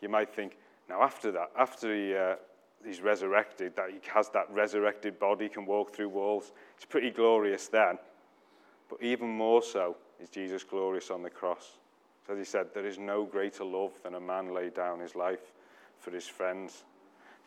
You 0.00 0.08
might 0.08 0.34
think, 0.34 0.56
now 0.88 1.02
after 1.02 1.32
that, 1.32 1.50
after 1.58 1.94
he, 1.94 2.14
uh, 2.14 2.36
he's 2.84 3.00
resurrected, 3.00 3.76
that 3.76 3.90
he 3.90 3.98
has 4.12 4.28
that 4.30 4.50
resurrected 4.50 5.18
body, 5.18 5.48
can 5.48 5.66
walk 5.66 5.94
through 5.94 6.08
walls, 6.08 6.52
it's 6.76 6.84
pretty 6.84 7.10
glorious 7.10 7.68
then. 7.68 7.98
But 8.88 9.02
even 9.02 9.28
more 9.28 9.62
so 9.62 9.96
is 10.20 10.28
Jesus 10.28 10.64
glorious 10.64 11.10
on 11.10 11.22
the 11.22 11.30
cross. 11.30 11.78
As 12.30 12.36
he 12.36 12.44
said, 12.44 12.68
there 12.74 12.86
is 12.86 12.98
no 12.98 13.24
greater 13.24 13.64
love 13.64 13.92
than 14.02 14.14
a 14.14 14.20
man 14.20 14.52
lay 14.52 14.68
down 14.68 15.00
his 15.00 15.14
life 15.14 15.52
for 15.98 16.10
his 16.10 16.26
friends. 16.26 16.84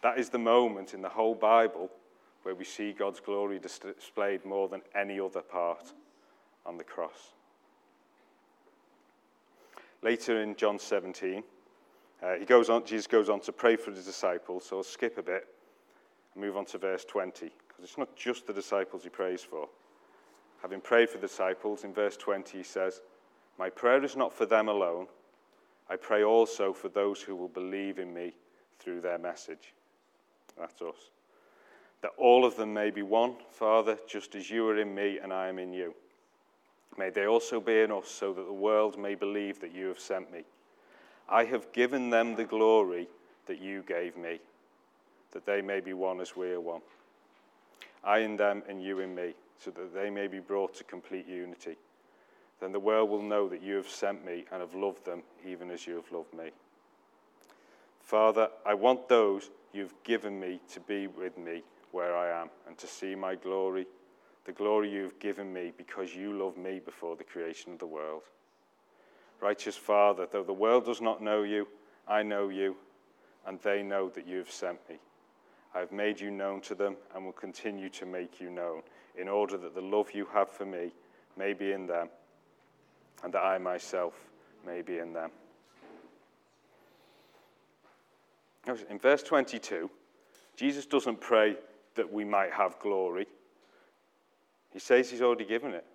That 0.02 0.18
is 0.18 0.30
the 0.30 0.40
moment 0.40 0.94
in 0.94 1.02
the 1.02 1.10
whole 1.10 1.36
Bible 1.36 1.90
where 2.44 2.56
we 2.56 2.66
see 2.66 2.92
God's 2.92 3.20
glory 3.20 3.60
displayed 3.60 4.44
more 4.44 4.68
than 4.68 4.82
any 4.96 5.20
other 5.20 5.42
part 5.42 5.94
on 6.66 6.78
the 6.78 6.84
cross. 6.84 7.34
Later 10.02 10.42
in 10.42 10.56
John 10.56 10.80
17, 10.80 11.44
uh, 12.24 12.36
he 12.36 12.46
goes 12.46 12.70
on, 12.70 12.86
Jesus 12.86 13.08
goes 13.08 13.30
on 13.30 13.40
to 13.42 13.52
pray 13.52 13.76
for 13.76 13.92
the 13.92 14.02
disciples, 14.02 14.66
so 14.66 14.78
I'll 14.78 14.84
skip 14.84 15.18
a 15.18 15.24
bit 15.24 15.48
and 16.34 16.44
move 16.44 16.56
on 16.56 16.66
to 16.66 16.78
verse 16.78 17.04
20, 17.06 17.52
because 17.68 17.84
it's 17.84 17.98
not 17.98 18.16
just 18.16 18.46
the 18.46 18.54
disciples 18.54 19.04
he 19.04 19.10
prays 19.10 19.42
for. 19.42 19.68
Having 20.62 20.82
prayed 20.82 21.10
for 21.10 21.18
the 21.18 21.28
disciples, 21.28 21.84
in 21.84 21.94
verse 21.94 22.16
20 22.18 22.58
he 22.58 22.64
says, 22.64 23.02
My 23.58 23.70
prayer 23.70 24.04
is 24.04 24.16
not 24.16 24.32
for 24.32 24.46
them 24.46 24.70
alone. 24.70 25.08
I 25.90 25.96
pray 25.96 26.24
also 26.24 26.72
for 26.72 26.90
those 26.90 27.22
who 27.22 27.36
will 27.36 27.50
believe 27.50 27.98
in 27.98 28.14
me 28.14 28.34
through 28.80 29.02
their 29.02 29.18
message. 29.18 29.74
That's 30.58 30.82
us. 30.82 31.10
That 32.02 32.12
all 32.18 32.46
of 32.46 32.56
them 32.56 32.74
may 32.74 32.92
be 32.92 33.02
one, 33.02 33.36
Father, 33.50 33.98
just 34.08 34.36
as 34.36 34.50
you 34.50 34.68
are 34.68 34.78
in 34.78 34.94
me 34.94 35.20
and 35.20 35.34
I 35.34 35.48
am 35.48 35.60
in 35.60 35.74
you. 35.74 35.94
May 36.98 37.10
they 37.10 37.26
also 37.26 37.60
be 37.60 37.82
in 37.82 37.92
us, 37.92 38.10
so 38.10 38.34
that 38.34 38.46
the 38.46 38.54
world 38.54 39.00
may 39.00 39.16
believe 39.16 39.60
that 39.62 39.74
you 39.74 39.88
have 39.88 40.00
sent 40.00 40.32
me. 40.32 40.44
I 41.32 41.46
have 41.46 41.72
given 41.72 42.10
them 42.10 42.36
the 42.36 42.44
glory 42.44 43.08
that 43.48 43.62
you 43.62 43.84
gave 43.84 44.18
me, 44.18 44.42
that 45.32 45.46
they 45.46 45.62
may 45.62 45.80
be 45.80 45.94
one 45.94 46.20
as 46.20 46.36
we 46.36 46.52
are 46.52 46.60
one. 46.60 46.82
I 48.04 48.20
in 48.20 48.36
them 48.36 48.64
and 48.68 48.84
you 48.84 49.00
in 49.00 49.16
me, 49.16 49.34
so 49.58 49.72
that 49.72 49.94
they 49.94 50.10
may 50.10 50.28
be 50.28 50.40
brought 50.40 50.74
to 50.76 50.84
complete 50.84 51.28
unity. 51.28 51.78
Then 52.60 52.74
the 52.74 52.80
world 52.80 53.10
will 53.10 53.22
know 53.22 53.48
that 53.48 53.64
you 53.64 53.76
have 53.76 53.90
sent 53.90 54.26
me 54.26 54.46
and 54.52 54.62
have 54.62 54.76
loved 54.76 55.06
them 55.06 55.24
even 55.48 55.72
as 55.72 55.88
you 55.88 55.96
have 55.96 56.12
loved 56.12 56.34
me. 56.34 56.52
Father, 58.02 58.50
I 58.66 58.74
want 58.74 59.08
those 59.08 59.50
you've 59.72 59.96
given 60.04 60.38
me 60.38 60.60
to 60.74 60.80
be 60.82 61.08
with 61.08 61.38
me 61.38 61.64
where 61.92 62.16
I 62.16 62.42
am 62.42 62.50
and 62.68 62.78
to 62.78 62.88
see 62.88 63.16
my 63.16 63.36
glory, 63.36 63.88
the 64.46 64.52
glory 64.52 64.92
you've 64.92 65.20
given 65.20 65.54
me 65.54 65.72
because 65.78 66.14
you 66.14 66.34
loved 66.34 66.58
me 66.58 66.82
before 66.84 67.16
the 67.16 67.24
creation 67.24 67.72
of 67.72 67.80
the 67.80 67.86
world. 67.86 68.24
Righteous 69.42 69.76
Father, 69.76 70.28
though 70.32 70.44
the 70.44 70.54
world 70.54 70.86
does 70.86 71.02
not 71.02 71.22
know 71.22 71.42
you, 71.42 71.68
I 72.08 72.22
know 72.22 72.50
you, 72.50 72.76
and 73.48 73.60
they 73.62 73.82
know 73.82 74.10
that 74.10 74.28
you 74.28 74.38
have 74.38 74.52
sent 74.52 74.78
me. 74.88 74.98
I 75.74 75.80
have 75.80 75.92
made 75.92 76.20
you 76.20 76.30
known 76.30 76.62
to 76.62 76.76
them 76.76 76.96
and 77.16 77.26
will 77.26 77.32
continue 77.32 77.90
to 77.90 78.06
make 78.06 78.40
you 78.40 78.52
known, 78.52 78.84
in 79.18 79.28
order 79.28 79.58
that 79.58 79.74
the 79.74 79.82
love 79.82 80.12
you 80.14 80.28
have 80.34 80.50
for 80.50 80.66
me 80.66 80.92
may 81.38 81.54
be 81.54 81.72
in 81.72 81.88
them, 81.88 82.10
and 83.24 83.34
that 83.34 83.42
I 83.42 83.58
myself 83.58 84.14
may 84.66 84.82
be 84.82 85.00
in 85.00 85.12
them. 85.14 85.32
In 88.90 89.00
verse 89.00 89.24
22, 89.24 89.90
Jesus 90.56 90.86
doesn't 90.86 91.20
pray 91.20 91.56
that 91.96 92.14
we 92.14 92.24
might 92.24 92.52
have 92.52 92.78
glory. 92.80 93.26
He 94.72 94.78
says 94.80 95.10
he's 95.10 95.22
already 95.22 95.46
given 95.46 95.74
it. 95.74 95.86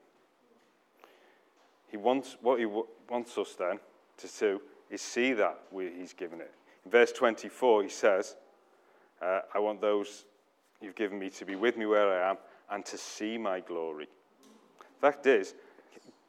He 1.89 1.97
wants, 1.97 2.37
what 2.43 2.59
he 2.59 2.67
wants 3.11 3.37
us 3.39 3.55
then 3.55 3.79
to 4.19 4.29
do 4.39 4.61
is 4.91 5.03
see 5.03 5.33
that 5.33 5.59
he's 5.73 6.13
given 6.13 6.41
it. 6.41 6.53
In 6.85 6.91
verse 6.91 7.13
24, 7.13 7.85
he 7.85 7.89
says, 7.89 8.37
uh, 9.21 9.41
I 9.55 9.59
want 9.59 9.81
those 9.81 10.25
you've 10.81 10.95
given 10.95 11.19
me 11.19 11.31
to 11.31 11.45
be 11.45 11.57
with 11.57 11.77
me 11.77 11.87
where 11.87 12.23
I 12.23 12.31
am 12.31 12.37
and 12.71 12.85
to 12.87 12.99
see 12.99 13.39
my 13.39 13.61
glory. 13.61 14.09
Fact 15.01 15.27
is, 15.27 15.55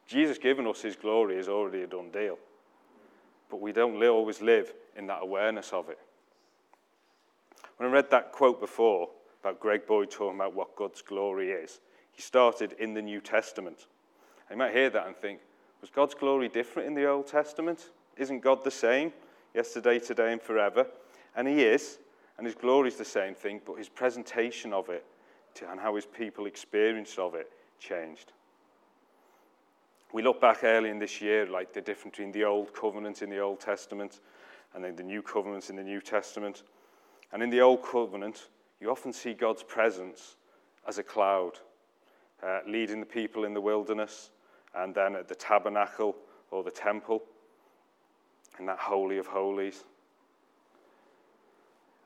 Jesus 0.08 0.38
giving 0.38 0.68
us 0.68 0.82
his 0.82 0.96
glory 0.96 1.38
is 1.38 1.48
already 1.48 1.84
a 1.84 1.88
done 1.88 2.10
deal. 2.12 2.38
But 3.50 3.62
we 3.62 3.72
don't 3.72 4.02
always 4.04 4.42
live 4.42 4.74
in 4.96 5.08
that 5.08 5.20
awareness 5.22 5.72
of 5.74 5.90
it. 5.90 6.00
When 7.78 7.90
I 7.90 7.92
read 7.92 8.10
that 8.12 8.32
quote 8.32 8.60
before 8.60 9.10
about 9.42 9.60
Greg 9.60 9.86
Boyd 9.86 10.10
talking 10.10 10.36
about 10.36 10.56
what 10.56 10.76
God's 10.76 11.02
glory 11.02 11.52
is, 11.52 11.80
he 12.12 12.22
started 12.22 12.74
in 12.80 12.94
the 12.94 13.02
New 13.02 13.22
Testament. 13.22 13.88
You 14.50 14.58
might 14.58 14.74
hear 14.74 14.90
that 14.90 15.08
and 15.08 15.16
think, 15.16 15.40
was 15.82 15.90
God's 15.90 16.16
glory 16.16 16.50
different 16.50 16.88
in 16.88 16.94
the 16.94 17.08
Old 17.08 17.28
Testament? 17.28 17.90
Isn't 18.18 18.40
God 18.40 18.64
the 18.64 18.72
same 18.72 19.14
yesterday, 19.54 20.00
today, 20.00 20.32
and 20.32 20.42
forever? 20.42 20.88
And 21.36 21.48
He 21.48 21.64
is, 21.64 22.00
and 22.38 22.46
His 22.46 22.56
glory 22.56 22.90
is 22.90 22.96
the 22.96 23.06
same 23.06 23.36
thing, 23.36 23.62
but 23.66 23.78
His 23.78 23.90
presentation 23.90 24.74
of 24.74 24.90
it 24.90 25.06
and 25.70 25.80
how 25.80 25.96
His 25.96 26.06
people 26.06 26.46
experience 26.46 27.18
of 27.18 27.36
it 27.36 27.52
changed. 27.80 28.32
We 30.14 30.22
look 30.22 30.40
back 30.40 30.64
early 30.64 30.90
in 30.90 31.00
this 31.00 31.22
year, 31.22 31.46
like 31.46 31.74
the 31.74 31.82
difference 31.82 32.16
between 32.16 32.32
the 32.32 32.46
Old 32.46 32.74
Covenant 32.74 33.22
in 33.22 33.30
the 33.30 33.40
Old 33.40 33.60
Testament 33.60 34.22
and 34.74 34.84
then 34.84 34.96
the 34.96 35.04
New 35.04 35.22
Covenant 35.22 35.70
in 35.70 35.76
the 35.76 35.84
New 35.84 36.02
Testament. 36.02 36.64
And 37.34 37.44
in 37.44 37.50
the 37.50 37.62
Old 37.62 37.84
Covenant, 37.84 38.48
you 38.80 38.90
often 38.90 39.12
see 39.12 39.34
God's 39.34 39.64
presence 39.64 40.38
as 40.88 40.98
a 40.98 41.04
cloud, 41.04 41.54
uh, 42.42 42.60
leading 42.68 43.00
the 43.00 43.06
people 43.06 43.44
in 43.44 43.54
the 43.54 43.62
wilderness, 43.62 44.30
and 44.78 44.94
then 44.94 45.16
at 45.16 45.28
the 45.28 45.36
tabernacle 45.36 46.16
or 46.52 46.64
the 46.64 46.72
temple, 46.72 47.24
in 48.60 48.66
that 48.66 48.80
Holy 48.80 49.18
of 49.18 49.28
Holies. 49.28 49.84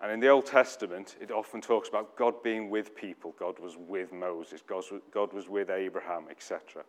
And 0.01 0.12
in 0.12 0.20
the 0.20 0.30
Old 0.30 0.48
Testament, 0.48 1.16
it 1.22 1.32
often 1.32 1.62
talks 1.62 1.88
about 1.88 2.18
God 2.18 2.42
being 2.42 2.70
with 2.70 2.96
people. 2.96 3.36
God 3.38 3.60
was 3.60 3.78
with 3.78 4.12
Moses, 4.12 4.62
God 4.68 5.34
was 5.34 5.48
with 5.48 5.70
Abraham, 5.70 6.25
etc. 6.30 6.84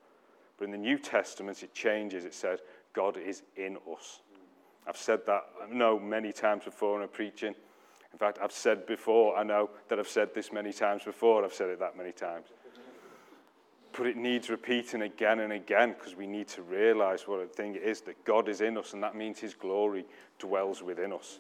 But 0.57 0.65
in 0.65 0.71
the 0.71 0.79
New 0.79 0.99
Testament, 0.99 1.63
it 1.63 1.75
changes. 1.75 2.25
It 2.25 2.35
says, 2.35 2.61
God 2.95 3.17
is 3.17 3.43
in 3.57 3.77
us. 3.93 4.21
I've 4.87 4.97
said 4.97 5.21
that, 5.27 5.43
I 5.63 5.73
know, 5.73 5.99
many 5.99 6.33
times 6.33 6.65
before 6.65 6.99
in 6.99 7.05
a 7.05 7.09
preaching. 7.09 7.55
In 8.13 8.19
fact, 8.19 8.39
I've 8.43 8.53
said 8.53 8.87
before, 8.87 9.37
I 9.37 9.43
know 9.43 9.71
that 9.89 9.99
I've 9.99 10.09
said 10.09 10.35
this 10.35 10.53
many 10.53 10.73
times 10.73 11.05
before, 11.05 11.45
I've 11.45 11.55
said 11.55 11.69
it 11.69 11.79
that 11.81 11.97
many 11.97 12.13
times. 12.13 12.49
But 13.97 14.07
it 14.07 14.17
needs 14.17 14.49
repeating 14.49 15.03
again 15.03 15.41
and 15.41 15.53
again 15.53 15.95
because 15.99 16.17
we 16.17 16.27
need 16.27 16.49
to 16.49 16.63
realize 16.63 17.29
what 17.29 17.41
a 17.41 17.47
thing 17.47 17.75
it 17.75 17.83
is 17.83 18.01
that 18.03 18.25
God 18.25 18.49
is 18.49 18.61
in 18.61 18.79
us, 18.79 18.95
and 18.95 19.03
that 19.03 19.15
means 19.15 19.39
His 19.39 19.55
glory 19.55 20.07
dwells 20.39 20.83
within 20.83 21.13
us. 21.13 21.39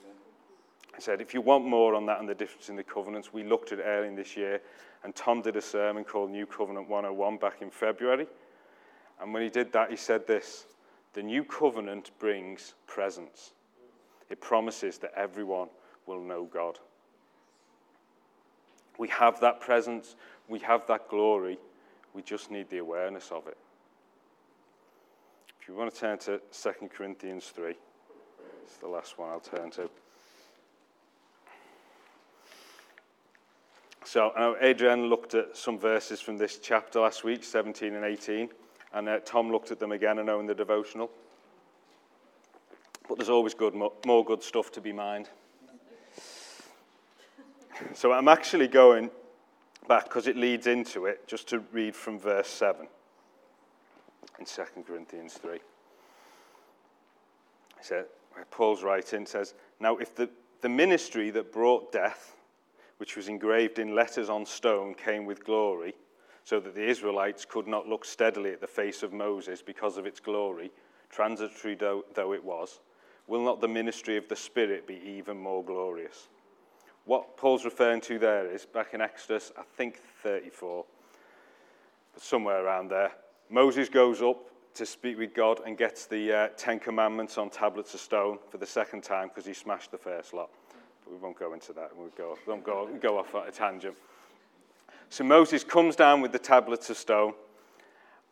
I 0.95 1.01
said, 1.01 1.21
if 1.21 1.33
you 1.33 1.41
want 1.41 1.65
more 1.65 1.95
on 1.95 2.05
that 2.07 2.21
and 2.21 2.29
the 2.29 2.35
difference 2.35 2.69
in 2.69 2.77
the 2.77 2.85
covenants, 2.85 3.33
we 3.33 3.45
looked 3.45 3.73
at 3.73 3.79
it 3.79 3.85
early 3.85 4.09
in 4.09 4.15
this 4.15 4.37
year, 4.37 4.61
and 5.05 5.15
Tom 5.15 5.41
did 5.41 5.57
a 5.57 5.63
sermon 5.63 6.05
called 6.05 6.31
New 6.31 6.47
Covenant 6.47 6.89
101 6.89 7.39
back 7.39 7.63
in 7.63 7.71
February. 7.71 8.27
And 9.21 9.33
when 9.33 9.43
he 9.43 9.49
did 9.49 9.73
that, 9.73 9.91
he 9.91 9.97
said 9.97 10.27
this 10.27 10.67
The 11.15 11.23
new 11.23 11.45
covenant 11.45 12.11
brings 12.19 12.75
presence, 12.87 13.53
it 14.29 14.41
promises 14.41 14.99
that 14.99 15.13
everyone 15.17 15.69
will 16.07 16.21
know 16.21 16.45
God. 16.45 16.79
We 18.99 19.09
have 19.09 19.41
that 19.41 19.61
presence, 19.61 20.17
we 20.49 20.59
have 20.61 20.87
that 20.89 21.09
glory, 21.09 21.59
we 22.15 22.23
just 22.23 22.51
need 22.51 22.69
the 22.69 22.79
awareness 22.79 23.31
of 23.31 23.47
it. 23.47 23.57
If 25.61 25.69
you 25.69 25.75
want 25.75 25.93
to 25.95 26.01
turn 26.01 26.19
to 26.19 26.41
2 26.53 26.89
Corinthians 26.89 27.47
3, 27.47 27.75
it's 28.65 28.77
the 28.79 28.89
last 28.89 29.19
one 29.19 29.31
I'll 29.31 29.41
turn 29.41 29.71
to. 29.73 29.89
So, 34.05 34.57
Adrian 34.61 35.07
looked 35.07 35.35
at 35.35 35.57
some 35.57 35.79
verses 35.79 36.21
from 36.21 36.37
this 36.37 36.59
chapter 36.59 37.01
last 37.01 37.23
week, 37.23 37.45
17 37.45 37.95
and 37.95 38.05
18, 38.05 38.49
and 38.93 39.09
uh, 39.09 39.21
Tom 39.21 39.51
looked 39.51 39.71
at 39.71 39.79
them 39.79 39.93
again, 39.93 40.19
I 40.19 40.23
know, 40.23 40.41
in 40.41 40.47
the 40.47 40.55
devotional. 40.55 41.11
But 43.09 43.19
there's 43.19 43.31
always 43.31 43.55
good, 43.55 43.75
more 43.75 44.25
good 44.25 44.43
stuff 44.43 44.73
to 44.73 44.81
be 44.81 44.93
mined. 44.93 45.29
So 47.95 48.13
I'm 48.13 48.29
actually 48.29 48.69
going 48.69 49.11
back 49.89 50.05
because 50.05 50.27
it 50.27 50.37
leads 50.37 50.67
into 50.67 51.07
it, 51.07 51.27
just 51.27 51.49
to 51.49 51.61
read 51.73 51.95
from 51.95 52.19
verse 52.19 52.49
7 52.49 52.87
in 54.39 54.45
2 54.45 54.63
Corinthians 54.87 55.35
3. 55.35 55.59
So 57.81 58.05
Paul's 58.51 58.83
writing 58.83 59.27
says, 59.27 59.55
Now 59.81 59.97
if 59.97 60.15
the, 60.15 60.29
the 60.61 60.69
ministry 60.69 61.31
that 61.31 61.53
brought 61.53 61.93
death, 61.93 62.37
which 62.99 63.17
was 63.17 63.29
engraved 63.29 63.79
in 63.79 63.95
letters 63.95 64.31
on 64.31 64.47
stone, 64.47 64.95
came 64.95 65.27
with 65.27 65.45
glory, 65.45 65.95
so 66.45 66.61
that 66.61 66.75
the 66.75 66.85
Israelites 66.85 67.45
could 67.45 67.67
not 67.67 67.89
look 67.89 68.05
steadily 68.05 68.51
at 68.53 68.61
the 68.61 68.67
face 68.67 69.03
of 69.03 69.13
Moses 69.13 69.63
because 69.63 69.97
of 69.97 70.07
its 70.07 70.21
glory, 70.21 70.71
transitory 71.11 71.75
though, 71.75 72.05
though 72.15 72.33
it 72.33 72.45
was, 72.45 72.81
will 73.27 73.45
not 73.45 73.61
the 73.61 73.69
ministry 73.69 74.17
of 74.17 74.29
the 74.29 74.37
Spirit 74.37 74.87
be 74.87 75.01
even 75.05 75.37
more 75.37 75.65
glorious? 75.65 76.29
What 77.05 77.37
Paul's 77.37 77.65
referring 77.65 78.01
to 78.03 78.19
there 78.19 78.47
is 78.47 78.65
back 78.65 78.95
in 78.95 79.01
Exodus, 79.01 79.51
I 79.59 79.63
think 79.77 79.99
34, 80.23 80.85
somewhere 82.17 82.65
around 82.65 82.91
there. 82.91 83.13
Moses 83.51 83.89
goes 83.89 84.23
up 84.23 84.39
to 84.75 84.87
speak 84.87 85.19
with 85.19 85.35
God 85.35 85.61
and 85.67 85.77
gets 85.77 86.07
the 86.07 86.33
uh, 86.33 86.49
Ten 86.57 86.79
Commandments 86.79 87.39
on 87.39 87.51
tablets 87.51 87.93
of 87.95 88.01
stone 88.01 88.39
for 88.51 88.59
the 88.59 88.67
second 88.67 89.03
time 89.03 89.29
because 89.29 89.45
he 89.45 89.53
smashed 89.53 89.91
the 89.91 89.99
first 89.99 90.33
lot. 90.33 90.49
But 91.05 91.13
we 91.13 91.19
won't 91.19 91.39
go 91.39 91.53
into 91.55 91.73
that. 91.73 91.91
We'll 91.97 92.09
go, 92.17 92.39
won't 92.47 92.65
go, 92.65 92.89
go 93.01 93.19
off 93.19 93.35
at 93.35 93.49
a 93.49 93.51
tangent. 93.51 93.97
So 95.11 95.25
Moses 95.25 95.65
comes 95.65 95.97
down 95.97 96.21
with 96.21 96.33
the 96.33 96.39
tablets 96.39 96.89
of 96.89 96.97
stone, 96.97 97.35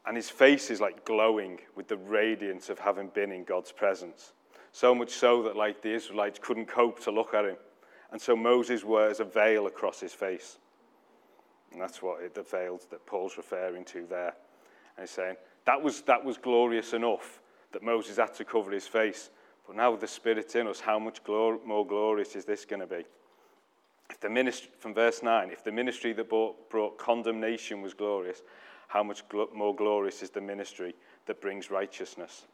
and 0.07 0.17
his 0.17 0.31
face 0.31 0.71
is 0.71 0.81
like 0.81 1.05
glowing 1.05 1.59
with 1.75 1.89
the 1.89 1.97
radiance 1.97 2.71
of 2.71 2.79
having 2.79 3.09
been 3.09 3.33
in 3.33 3.45
God's 3.45 3.73
presence. 3.73 4.33
So 4.73 4.95
much 4.95 5.11
so 5.11 5.43
that 5.43 5.57
like 5.57 5.83
the 5.83 5.93
Israelites 5.93 6.39
couldn't 6.41 6.67
cope 6.67 7.01
to 7.01 7.11
look 7.11 7.35
at 7.35 7.45
him. 7.45 7.57
And 8.13 8.21
so 8.21 8.35
Moses 8.35 8.85
wears 8.85 9.21
a 9.21 9.25
veil 9.25 9.67
across 9.67 10.01
his 10.01 10.13
face. 10.13 10.59
And 11.73 11.81
that's 11.81 12.03
what 12.03 12.23
it, 12.23 12.35
the 12.35 12.43
veil 12.43 12.81
that 12.91 13.07
Paul's 13.07 13.37
referring 13.37 13.85
to 13.87 14.07
there. 14.07 14.35
And 14.97 15.07
he's 15.07 15.11
saying, 15.11 15.37
that 15.67 15.81
was, 15.81 16.03
that 16.03 16.25
was 16.25 16.37
glorious 16.37 16.93
enough 16.93 17.41
that 17.73 17.83
Moses 17.83 18.17
had 18.17 18.35
to 18.35 18.45
cover 18.45 18.73
his 18.73 18.87
face. 18.87 19.31
But 19.67 19.77
now 19.77 19.93
with 19.93 20.01
the 20.01 20.09
Spirit 20.09 20.55
in 20.57 20.67
us, 20.67 20.81
how 20.81 20.99
much 20.99 21.23
glor- 21.23 21.65
more 21.65 21.87
glorious 21.87 22.35
is 22.35 22.45
this 22.45 22.65
going 22.65 22.81
to 22.81 22.87
be? 22.87 23.05
If 24.11 24.19
the 24.19 24.29
ministry, 24.29 24.71
from 24.81 24.93
verse 24.93 25.23
9, 25.23 25.51
if 25.51 25.63
the 25.63 25.71
ministry 25.71 26.13
that 26.15 26.29
brought, 26.29 26.69
brought 26.69 26.99
condemnation 26.99 27.81
was 27.81 27.95
glorious, 27.95 28.43
how 28.89 29.05
much 29.05 29.29
gl- 29.29 29.55
more 29.55 29.75
glorious 29.75 30.23
is 30.23 30.31
the 30.31 30.41
ministry 30.41 30.97
that 31.27 31.41
brings 31.41 31.71
righteousness? 31.71 32.47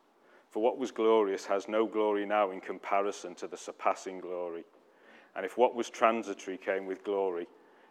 For 0.51 0.63
what 0.63 0.77
was 0.77 0.91
glorious 0.91 1.47
has 1.47 1.67
no 1.69 1.87
glory 1.87 2.27
now 2.27 2.51
in 2.51 2.61
comparison 2.61 3.35
to 3.37 3.47
the 3.47 3.57
surpassing 3.57 4.21
glory. 4.21 4.65
And 5.37 5.45
if 5.45 5.59
what 5.59 5.75
was 5.75 5.91
transitory 5.91 6.57
came 6.57 6.87
with 6.87 7.05
glory, 7.05 7.47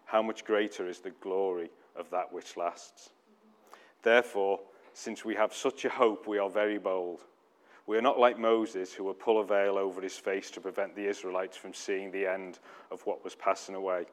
how 0.05 0.23
much 0.23 0.43
greater 0.43 0.89
is 0.89 0.99
the 0.99 1.11
glory 1.21 1.69
of 1.95 2.09
that 2.09 2.33
which 2.33 2.57
lasts? 2.57 3.11
Therefore, 4.01 4.59
since 4.93 5.23
we 5.23 5.35
have 5.35 5.53
such 5.53 5.85
a 5.85 5.89
hope, 5.89 6.27
we 6.27 6.39
are 6.39 6.49
very 6.49 6.79
bold. 6.79 7.21
We 7.85 7.97
are 7.97 8.01
not 8.01 8.19
like 8.19 8.39
Moses, 8.39 8.93
who 8.93 9.03
would 9.03 9.19
pull 9.19 9.39
a 9.39 9.45
veil 9.45 9.77
over 9.77 10.01
his 10.01 10.17
face 10.17 10.49
to 10.51 10.61
prevent 10.61 10.95
the 10.95 11.05
Israelites 11.05 11.55
from 11.55 11.73
seeing 11.73 12.11
the 12.11 12.25
end 12.25 12.57
of 12.89 13.05
what 13.05 13.23
was 13.23 13.35
passing 13.35 13.75
away. 13.75 14.05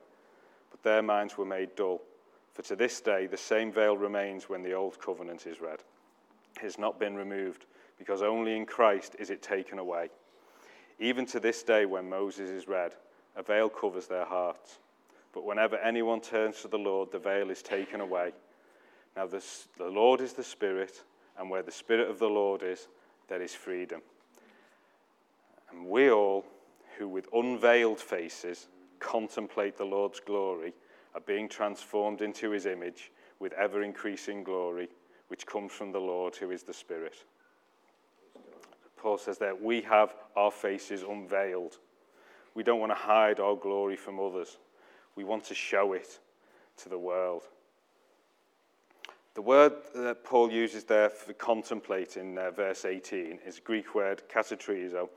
But 0.70 0.82
their 0.82 1.02
minds 1.02 1.38
were 1.38 1.46
made 1.46 1.74
dull. 1.74 2.02
For 2.52 2.62
to 2.62 2.76
this 2.76 3.00
day, 3.00 3.26
the 3.26 3.36
same 3.38 3.72
veil 3.72 3.96
remains 3.96 4.50
when 4.50 4.62
the 4.62 4.74
old 4.74 5.00
covenant 5.00 5.46
is 5.46 5.60
read. 5.60 5.82
It 6.56 6.62
has 6.62 6.78
not 6.78 7.00
been 7.00 7.14
removed, 7.14 7.64
because 7.98 8.20
only 8.20 8.56
in 8.56 8.66
Christ 8.66 9.16
is 9.18 9.30
it 9.30 9.40
taken 9.40 9.78
away. 9.78 10.10
Even 10.98 11.24
to 11.26 11.40
this 11.40 11.62
day, 11.62 11.86
when 11.86 12.10
Moses 12.10 12.50
is 12.50 12.68
read, 12.68 12.94
a 13.36 13.42
veil 13.42 13.68
covers 13.68 14.06
their 14.06 14.24
hearts. 14.24 14.78
But 15.32 15.44
whenever 15.44 15.76
anyone 15.76 16.20
turns 16.20 16.60
to 16.62 16.68
the 16.68 16.78
Lord, 16.78 17.10
the 17.10 17.18
veil 17.18 17.50
is 17.50 17.62
taken 17.62 18.00
away. 18.00 18.32
Now, 19.16 19.26
this, 19.26 19.68
the 19.78 19.88
Lord 19.88 20.20
is 20.20 20.32
the 20.32 20.44
Spirit, 20.44 21.02
and 21.38 21.50
where 21.50 21.62
the 21.62 21.70
Spirit 21.70 22.08
of 22.08 22.18
the 22.18 22.28
Lord 22.28 22.62
is, 22.62 22.88
there 23.28 23.42
is 23.42 23.54
freedom. 23.54 24.00
And 25.70 25.86
we 25.86 26.10
all, 26.10 26.44
who 26.98 27.08
with 27.08 27.28
unveiled 27.32 28.00
faces 28.00 28.68
contemplate 28.98 29.76
the 29.76 29.84
Lord's 29.84 30.20
glory, 30.20 30.74
are 31.14 31.20
being 31.20 31.48
transformed 31.48 32.22
into 32.22 32.50
his 32.50 32.66
image 32.66 33.10
with 33.38 33.52
ever 33.54 33.82
increasing 33.82 34.44
glory, 34.44 34.88
which 35.28 35.46
comes 35.46 35.72
from 35.72 35.92
the 35.92 36.00
Lord, 36.00 36.36
who 36.36 36.50
is 36.50 36.62
the 36.62 36.72
Spirit. 36.72 37.24
Paul 38.96 39.18
says 39.18 39.38
that 39.38 39.60
we 39.60 39.80
have 39.82 40.14
our 40.36 40.50
faces 40.50 41.02
unveiled. 41.02 41.78
We 42.54 42.62
don't 42.62 42.80
want 42.80 42.92
to 42.92 42.97
hide 42.97 43.40
our 43.40 43.56
glory 43.56 43.97
from 43.97 44.21
others, 44.21 44.59
we 45.16 45.25
want 45.25 45.44
to 45.44 45.54
show 45.54 45.92
it 45.92 46.18
to 46.78 46.88
the 46.88 46.99
world. 46.99 47.42
The 49.35 49.42
word 49.42 49.73
that 49.94 50.25
Paul 50.25 50.52
uses 50.52 50.85
there 50.85 51.09
for 51.09 51.32
contemplate 51.32 52.18
in 52.18 52.37
uh, 52.37 52.50
verse 52.50 52.85
18 52.85 53.38
is 53.47 53.61
Greek 53.61 53.94
word 53.94 54.23
katoptrizo. 54.28 55.09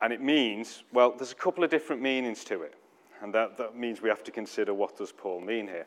And 0.00 0.12
it 0.12 0.20
means, 0.20 0.82
well, 0.92 1.14
there's 1.16 1.30
a 1.30 1.36
couple 1.36 1.62
of 1.62 1.70
different 1.70 2.02
meanings 2.02 2.42
to 2.44 2.62
it. 2.62 2.74
And 3.22 3.32
that, 3.32 3.56
that 3.58 3.76
means 3.76 4.02
we 4.02 4.08
have 4.08 4.24
to 4.24 4.32
consider 4.32 4.74
what 4.74 4.96
does 4.96 5.12
Paul 5.12 5.40
mean 5.40 5.68
here. 5.68 5.86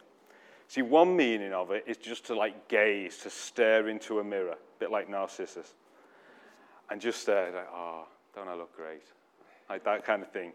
See, 0.67 0.81
one 0.81 1.15
meaning 1.15 1.51
of 1.51 1.71
it 1.71 1.83
is 1.87 1.97
just 1.97 2.25
to 2.27 2.35
like 2.35 2.67
gaze, 2.69 3.17
to 3.19 3.29
stare 3.29 3.89
into 3.89 4.19
a 4.19 4.23
mirror, 4.23 4.53
a 4.53 4.79
bit 4.79 4.89
like 4.89 5.09
Narcissus. 5.09 5.73
And 6.89 7.01
just 7.01 7.21
stare, 7.21 7.51
like, 7.51 7.67
oh, 7.71 8.07
don't 8.33 8.47
I 8.47 8.55
look 8.55 8.75
great? 8.75 9.03
Like 9.69 9.83
that 9.83 10.05
kind 10.05 10.21
of 10.21 10.31
thing. 10.31 10.53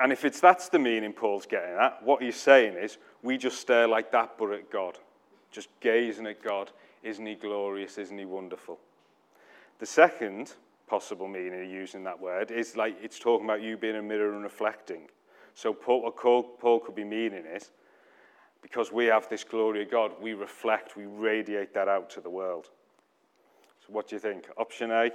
And 0.00 0.12
if 0.12 0.24
it's 0.24 0.40
that's 0.40 0.68
the 0.68 0.78
meaning 0.78 1.12
Paul's 1.12 1.46
getting 1.46 1.76
at, 1.76 2.02
what 2.02 2.22
he's 2.22 2.36
saying 2.36 2.76
is 2.76 2.98
we 3.22 3.38
just 3.38 3.60
stare 3.60 3.86
like 3.86 4.10
that, 4.12 4.32
but 4.38 4.52
at 4.52 4.70
God. 4.70 4.98
Just 5.50 5.68
gazing 5.80 6.26
at 6.26 6.42
God. 6.42 6.70
Isn't 7.02 7.24
he 7.24 7.34
glorious? 7.34 7.96
Isn't 7.98 8.18
he 8.18 8.24
wonderful? 8.24 8.78
The 9.78 9.86
second 9.86 10.52
possible 10.86 11.28
meaning 11.28 11.62
of 11.62 11.70
using 11.70 12.04
that 12.04 12.20
word 12.20 12.50
is 12.50 12.76
like 12.76 12.96
it's 13.02 13.18
talking 13.18 13.46
about 13.46 13.62
you 13.62 13.76
being 13.76 13.96
a 13.96 14.02
mirror 14.02 14.34
and 14.34 14.42
reflecting. 14.42 15.08
So 15.54 15.72
Paul, 15.72 16.02
what 16.02 16.16
Paul 16.16 16.80
could 16.80 16.94
be 16.94 17.04
meaning 17.04 17.44
is 17.46 17.70
because 18.60 18.90
we 18.90 19.06
have 19.06 19.28
this 19.28 19.44
glory 19.44 19.82
of 19.82 19.90
God, 19.90 20.12
we 20.20 20.32
reflect, 20.34 20.96
we 20.96 21.04
radiate 21.04 21.74
that 21.74 21.86
out 21.86 22.10
to 22.10 22.20
the 22.20 22.30
world. 22.30 22.70
So 23.86 23.92
what 23.92 24.08
do 24.08 24.16
you 24.16 24.20
think? 24.20 24.48
Option 24.56 24.90
A? 24.90 25.10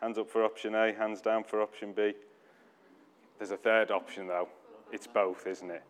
Hands 0.00 0.16
up 0.16 0.30
for 0.30 0.44
option 0.44 0.74
A, 0.74 0.92
hands 0.92 1.20
down 1.20 1.44
for 1.44 1.60
option 1.60 1.92
B. 1.92 2.14
There's 3.38 3.50
a 3.50 3.56
third 3.56 3.90
option, 3.90 4.26
though. 4.26 4.48
It's 4.92 5.06
both, 5.06 5.46
isn't 5.46 5.70
it? 5.70 5.82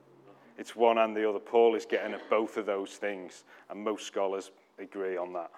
It's 0.58 0.76
one 0.76 0.98
and 0.98 1.16
the 1.16 1.28
other. 1.28 1.38
Paul 1.38 1.74
is 1.74 1.86
getting 1.86 2.12
at 2.12 2.28
both 2.28 2.56
of 2.56 2.66
those 2.66 2.90
things, 2.90 3.44
and 3.70 3.82
most 3.82 4.06
scholars 4.06 4.50
agree 4.78 5.16
on 5.16 5.32
that. 5.32 5.50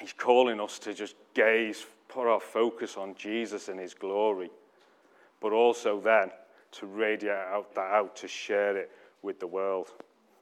He's 0.00 0.12
calling 0.12 0.60
us 0.60 0.78
to 0.80 0.94
just 0.94 1.16
gaze, 1.34 1.84
put 2.08 2.26
our 2.26 2.40
focus 2.40 2.96
on 2.96 3.14
Jesus 3.14 3.68
and 3.68 3.78
his 3.78 3.94
glory, 3.94 4.50
but 5.40 5.52
also 5.52 6.00
then 6.00 6.30
to 6.72 6.86
radiate 6.86 7.30
out 7.30 7.74
that 7.74 7.92
out, 7.92 8.16
to 8.16 8.28
share 8.28 8.76
it 8.76 8.90
with 9.22 9.38
the 9.38 9.46
world. 9.46 9.92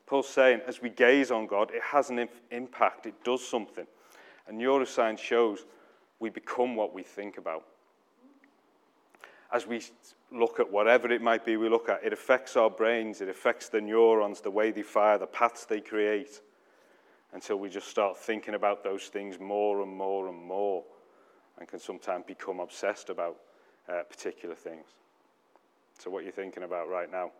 Paul's 0.06 0.28
saying, 0.28 0.60
as 0.66 0.80
we 0.80 0.90
gaze 0.90 1.30
on 1.30 1.46
God, 1.46 1.70
it 1.72 1.82
has 1.82 2.10
an 2.10 2.28
impact, 2.50 3.06
it 3.06 3.24
does 3.24 3.46
something. 3.46 3.86
And 4.46 4.60
neuroscience 4.60 5.18
shows 5.18 5.64
we 6.22 6.30
become 6.30 6.74
what 6.74 6.94
we 6.94 7.02
think 7.02 7.36
about 7.36 7.64
as 9.52 9.66
we 9.66 9.82
look 10.32 10.58
at 10.58 10.70
whatever 10.70 11.12
it 11.12 11.20
might 11.20 11.44
be 11.44 11.56
we 11.56 11.68
look 11.68 11.88
at, 11.88 12.02
it 12.02 12.12
affects 12.12 12.56
our 12.56 12.70
brains, 12.70 13.20
it 13.20 13.28
affects 13.28 13.68
the 13.68 13.80
neurons, 13.80 14.40
the 14.40 14.50
way 14.50 14.70
they 14.70 14.82
fire, 14.82 15.18
the 15.18 15.26
paths 15.26 15.66
they 15.66 15.80
create, 15.80 16.40
until 17.34 17.58
we 17.58 17.68
just 17.68 17.88
start 17.88 18.16
thinking 18.16 18.54
about 18.54 18.82
those 18.82 19.04
things 19.04 19.38
more 19.38 19.82
and 19.82 19.94
more 19.94 20.28
and 20.28 20.42
more, 20.42 20.82
and 21.58 21.68
can 21.68 21.78
sometimes 21.78 22.24
become 22.26 22.60
obsessed 22.60 23.10
about 23.10 23.36
uh, 23.88 24.02
particular 24.08 24.54
things. 24.54 24.86
So, 25.98 26.10
what 26.10 26.24
you're 26.24 26.32
thinking 26.32 26.62
about 26.62 26.88
right 26.88 27.10
now? 27.10 27.30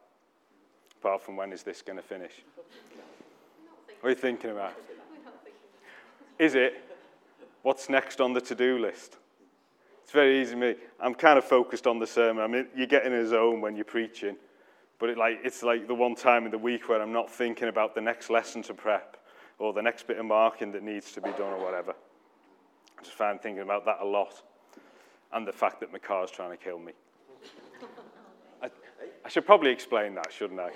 Apart 1.00 1.22
from 1.22 1.36
when 1.36 1.52
is 1.52 1.62
this 1.62 1.82
going 1.82 1.96
to 1.96 2.02
finish? 2.02 2.32
What 4.00 4.08
are 4.08 4.10
you 4.10 4.16
thinking 4.16 4.50
about? 4.50 4.74
Is 6.38 6.54
it? 6.54 6.91
What's 7.62 7.88
next 7.88 8.20
on 8.20 8.32
the 8.32 8.40
to 8.42 8.54
do 8.54 8.78
list? 8.78 9.16
It's 10.02 10.12
very 10.12 10.42
easy 10.42 10.56
me. 10.56 10.74
I'm 11.00 11.14
kind 11.14 11.38
of 11.38 11.44
focused 11.44 11.86
on 11.86 11.98
the 11.98 12.06
sermon. 12.06 12.42
I 12.42 12.46
mean, 12.46 12.66
you 12.76 12.86
get 12.86 13.06
in 13.06 13.12
a 13.12 13.26
zone 13.26 13.60
when 13.60 13.76
you're 13.76 13.84
preaching, 13.84 14.36
but 14.98 15.08
it 15.08 15.16
like, 15.16 15.40
it's 15.44 15.62
like 15.62 15.86
the 15.86 15.94
one 15.94 16.14
time 16.14 16.44
in 16.44 16.50
the 16.50 16.58
week 16.58 16.88
where 16.88 17.00
I'm 17.00 17.12
not 17.12 17.30
thinking 17.30 17.68
about 17.68 17.94
the 17.94 18.00
next 18.00 18.28
lesson 18.30 18.62
to 18.64 18.74
prep 18.74 19.16
or 19.58 19.72
the 19.72 19.82
next 19.82 20.06
bit 20.06 20.18
of 20.18 20.26
marking 20.26 20.72
that 20.72 20.82
needs 20.82 21.12
to 21.12 21.20
be 21.20 21.30
done 21.30 21.52
or 21.52 21.64
whatever. 21.64 21.94
I 22.98 23.02
just 23.02 23.16
find 23.16 23.40
thinking 23.40 23.62
about 23.62 23.84
that 23.84 23.98
a 24.00 24.04
lot. 24.04 24.42
And 25.32 25.46
the 25.46 25.52
fact 25.52 25.80
that 25.80 25.92
my 25.92 25.98
car's 25.98 26.30
trying 26.30 26.50
to 26.50 26.56
kill 26.56 26.78
me. 26.78 26.92
I, 28.62 28.70
I 29.24 29.28
should 29.28 29.46
probably 29.46 29.70
explain 29.70 30.14
that, 30.16 30.32
shouldn't 30.32 30.60
I? 30.60 30.70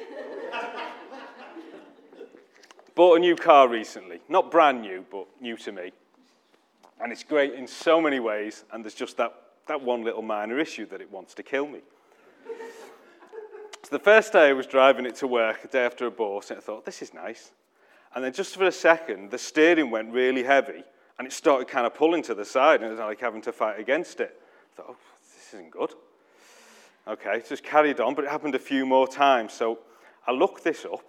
Bought 2.94 3.16
a 3.16 3.20
new 3.20 3.36
car 3.36 3.68
recently. 3.68 4.20
Not 4.28 4.50
brand 4.50 4.80
new, 4.80 5.04
but 5.10 5.26
new 5.40 5.56
to 5.58 5.72
me. 5.72 5.92
And 7.00 7.12
it's 7.12 7.24
great 7.24 7.54
in 7.54 7.66
so 7.66 8.00
many 8.00 8.20
ways, 8.20 8.64
and 8.72 8.84
there's 8.84 8.94
just 8.94 9.16
that, 9.18 9.34
that 9.66 9.82
one 9.82 10.02
little 10.02 10.22
minor 10.22 10.58
issue 10.58 10.86
that 10.86 11.00
it 11.00 11.10
wants 11.10 11.34
to 11.34 11.42
kill 11.42 11.66
me. 11.66 11.80
so 13.82 13.88
the 13.90 13.98
first 13.98 14.32
day 14.32 14.48
I 14.48 14.52
was 14.52 14.66
driving 14.66 15.04
it 15.04 15.14
to 15.16 15.26
work, 15.26 15.64
a 15.64 15.68
day 15.68 15.84
after 15.84 16.06
I 16.06 16.10
bought 16.10 16.50
it, 16.50 16.58
I 16.58 16.60
thought, 16.60 16.84
this 16.84 17.02
is 17.02 17.12
nice. 17.12 17.52
And 18.14 18.24
then 18.24 18.32
just 18.32 18.56
for 18.56 18.64
a 18.64 18.72
second, 18.72 19.30
the 19.30 19.38
steering 19.38 19.90
went 19.90 20.12
really 20.12 20.42
heavy, 20.42 20.84
and 21.18 21.26
it 21.26 21.32
started 21.32 21.68
kind 21.68 21.86
of 21.86 21.94
pulling 21.94 22.22
to 22.24 22.34
the 22.34 22.44
side, 22.44 22.80
and 22.80 22.88
it 22.88 22.90
was 22.90 22.98
like 22.98 23.20
having 23.20 23.42
to 23.42 23.52
fight 23.52 23.78
against 23.78 24.20
it. 24.20 24.40
I 24.72 24.76
thought, 24.76 24.86
oh, 24.90 24.96
this 25.34 25.54
isn't 25.54 25.70
good. 25.70 25.92
Okay, 27.08 27.42
just 27.46 27.62
carried 27.62 28.00
on, 28.00 28.14
but 28.14 28.24
it 28.24 28.30
happened 28.30 28.54
a 28.54 28.58
few 28.58 28.84
more 28.86 29.06
times. 29.06 29.52
So 29.52 29.78
I 30.26 30.32
looked 30.32 30.64
this 30.64 30.84
up. 30.84 31.04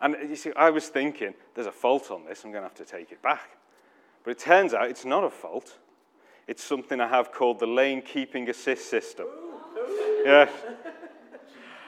And 0.00 0.16
you 0.28 0.36
see, 0.36 0.52
I 0.56 0.70
was 0.70 0.88
thinking, 0.88 1.34
there's 1.54 1.66
a 1.66 1.72
fault 1.72 2.10
on 2.10 2.24
this, 2.24 2.44
I'm 2.44 2.50
going 2.50 2.62
to 2.62 2.68
have 2.68 2.76
to 2.76 2.84
take 2.84 3.12
it 3.12 3.22
back. 3.22 3.56
But 4.24 4.32
it 4.32 4.38
turns 4.38 4.74
out 4.74 4.88
it's 4.88 5.04
not 5.04 5.24
a 5.24 5.30
fault. 5.30 5.78
It's 6.46 6.62
something 6.62 7.00
I 7.00 7.08
have 7.08 7.32
called 7.32 7.60
the 7.60 7.66
lane 7.66 8.02
keeping 8.02 8.48
assist 8.48 8.88
system. 8.88 9.26
Yeah. 10.24 10.48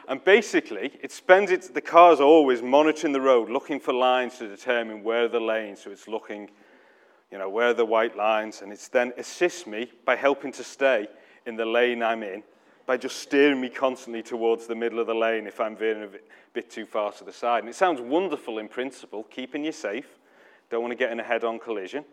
And 0.06 0.22
basically, 0.22 0.92
it 1.00 1.12
spends 1.12 1.50
its, 1.50 1.68
the 1.68 1.80
car's 1.80 2.20
always 2.20 2.60
monitoring 2.60 3.12
the 3.12 3.20
road, 3.20 3.48
looking 3.48 3.80
for 3.80 3.92
lines 3.92 4.38
to 4.38 4.48
determine 4.48 5.02
where 5.02 5.28
the 5.28 5.40
lanes. 5.40 5.82
So 5.82 5.90
it's 5.90 6.08
looking, 6.08 6.50
you 7.30 7.38
know, 7.38 7.48
where 7.48 7.72
the 7.72 7.86
white 7.86 8.16
lines, 8.16 8.60
and 8.60 8.72
it's 8.72 8.88
then 8.88 9.12
assists 9.16 9.66
me 9.66 9.90
by 10.04 10.16
helping 10.16 10.52
to 10.52 10.64
stay 10.64 11.08
in 11.46 11.56
the 11.56 11.64
lane 11.64 12.02
I'm 12.02 12.22
in 12.22 12.42
by 12.86 12.96
just 12.96 13.16
steering 13.16 13.60
me 13.60 13.68
constantly 13.70 14.22
towards 14.22 14.66
the 14.66 14.74
middle 14.74 14.98
of 14.98 15.06
the 15.06 15.14
lane 15.14 15.46
if 15.46 15.58
I'm 15.60 15.74
veering 15.74 16.02
a 16.02 16.06
bit, 16.06 16.28
bit 16.52 16.70
too 16.70 16.84
far 16.84 17.12
to 17.12 17.24
the 17.24 17.32
side. 17.32 17.60
And 17.60 17.68
it 17.68 17.74
sounds 17.74 18.00
wonderful 18.00 18.58
in 18.58 18.68
principle, 18.68 19.24
keeping 19.24 19.64
you 19.64 19.72
safe. 19.72 20.18
Don't 20.70 20.82
want 20.82 20.92
to 20.92 20.96
get 20.96 21.10
in 21.10 21.18
a 21.18 21.22
head-on 21.22 21.58
collision. 21.58 22.04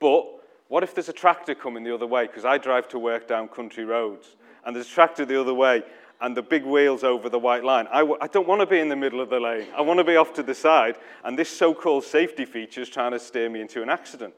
But 0.00 0.26
what 0.68 0.82
if 0.82 0.94
there's 0.94 1.08
a 1.08 1.12
tractor 1.12 1.54
coming 1.54 1.84
the 1.84 1.94
other 1.94 2.06
way? 2.06 2.26
Because 2.26 2.44
I 2.44 2.58
drive 2.58 2.88
to 2.88 2.98
work 2.98 3.28
down 3.28 3.48
country 3.48 3.84
roads, 3.84 4.36
and 4.64 4.74
there's 4.74 4.86
a 4.86 4.90
tractor 4.90 5.24
the 5.24 5.40
other 5.40 5.54
way, 5.54 5.82
and 6.20 6.36
the 6.36 6.42
big 6.42 6.64
wheels 6.64 7.04
over 7.04 7.28
the 7.28 7.38
white 7.38 7.64
line. 7.64 7.86
I 7.90 8.00
w- 8.00 8.18
I 8.20 8.26
don't 8.26 8.48
want 8.48 8.60
to 8.60 8.66
be 8.66 8.78
in 8.78 8.88
the 8.88 8.96
middle 8.96 9.20
of 9.20 9.30
the 9.30 9.40
lane. 9.40 9.66
I 9.76 9.82
want 9.82 9.98
to 9.98 10.04
be 10.04 10.16
off 10.16 10.34
to 10.34 10.42
the 10.42 10.54
side, 10.54 10.96
and 11.24 11.38
this 11.38 11.48
so-called 11.48 12.04
safety 12.04 12.44
feature 12.44 12.80
is 12.80 12.88
trying 12.88 13.12
to 13.12 13.18
steer 13.18 13.48
me 13.48 13.60
into 13.60 13.82
an 13.82 13.88
accident. 13.88 14.34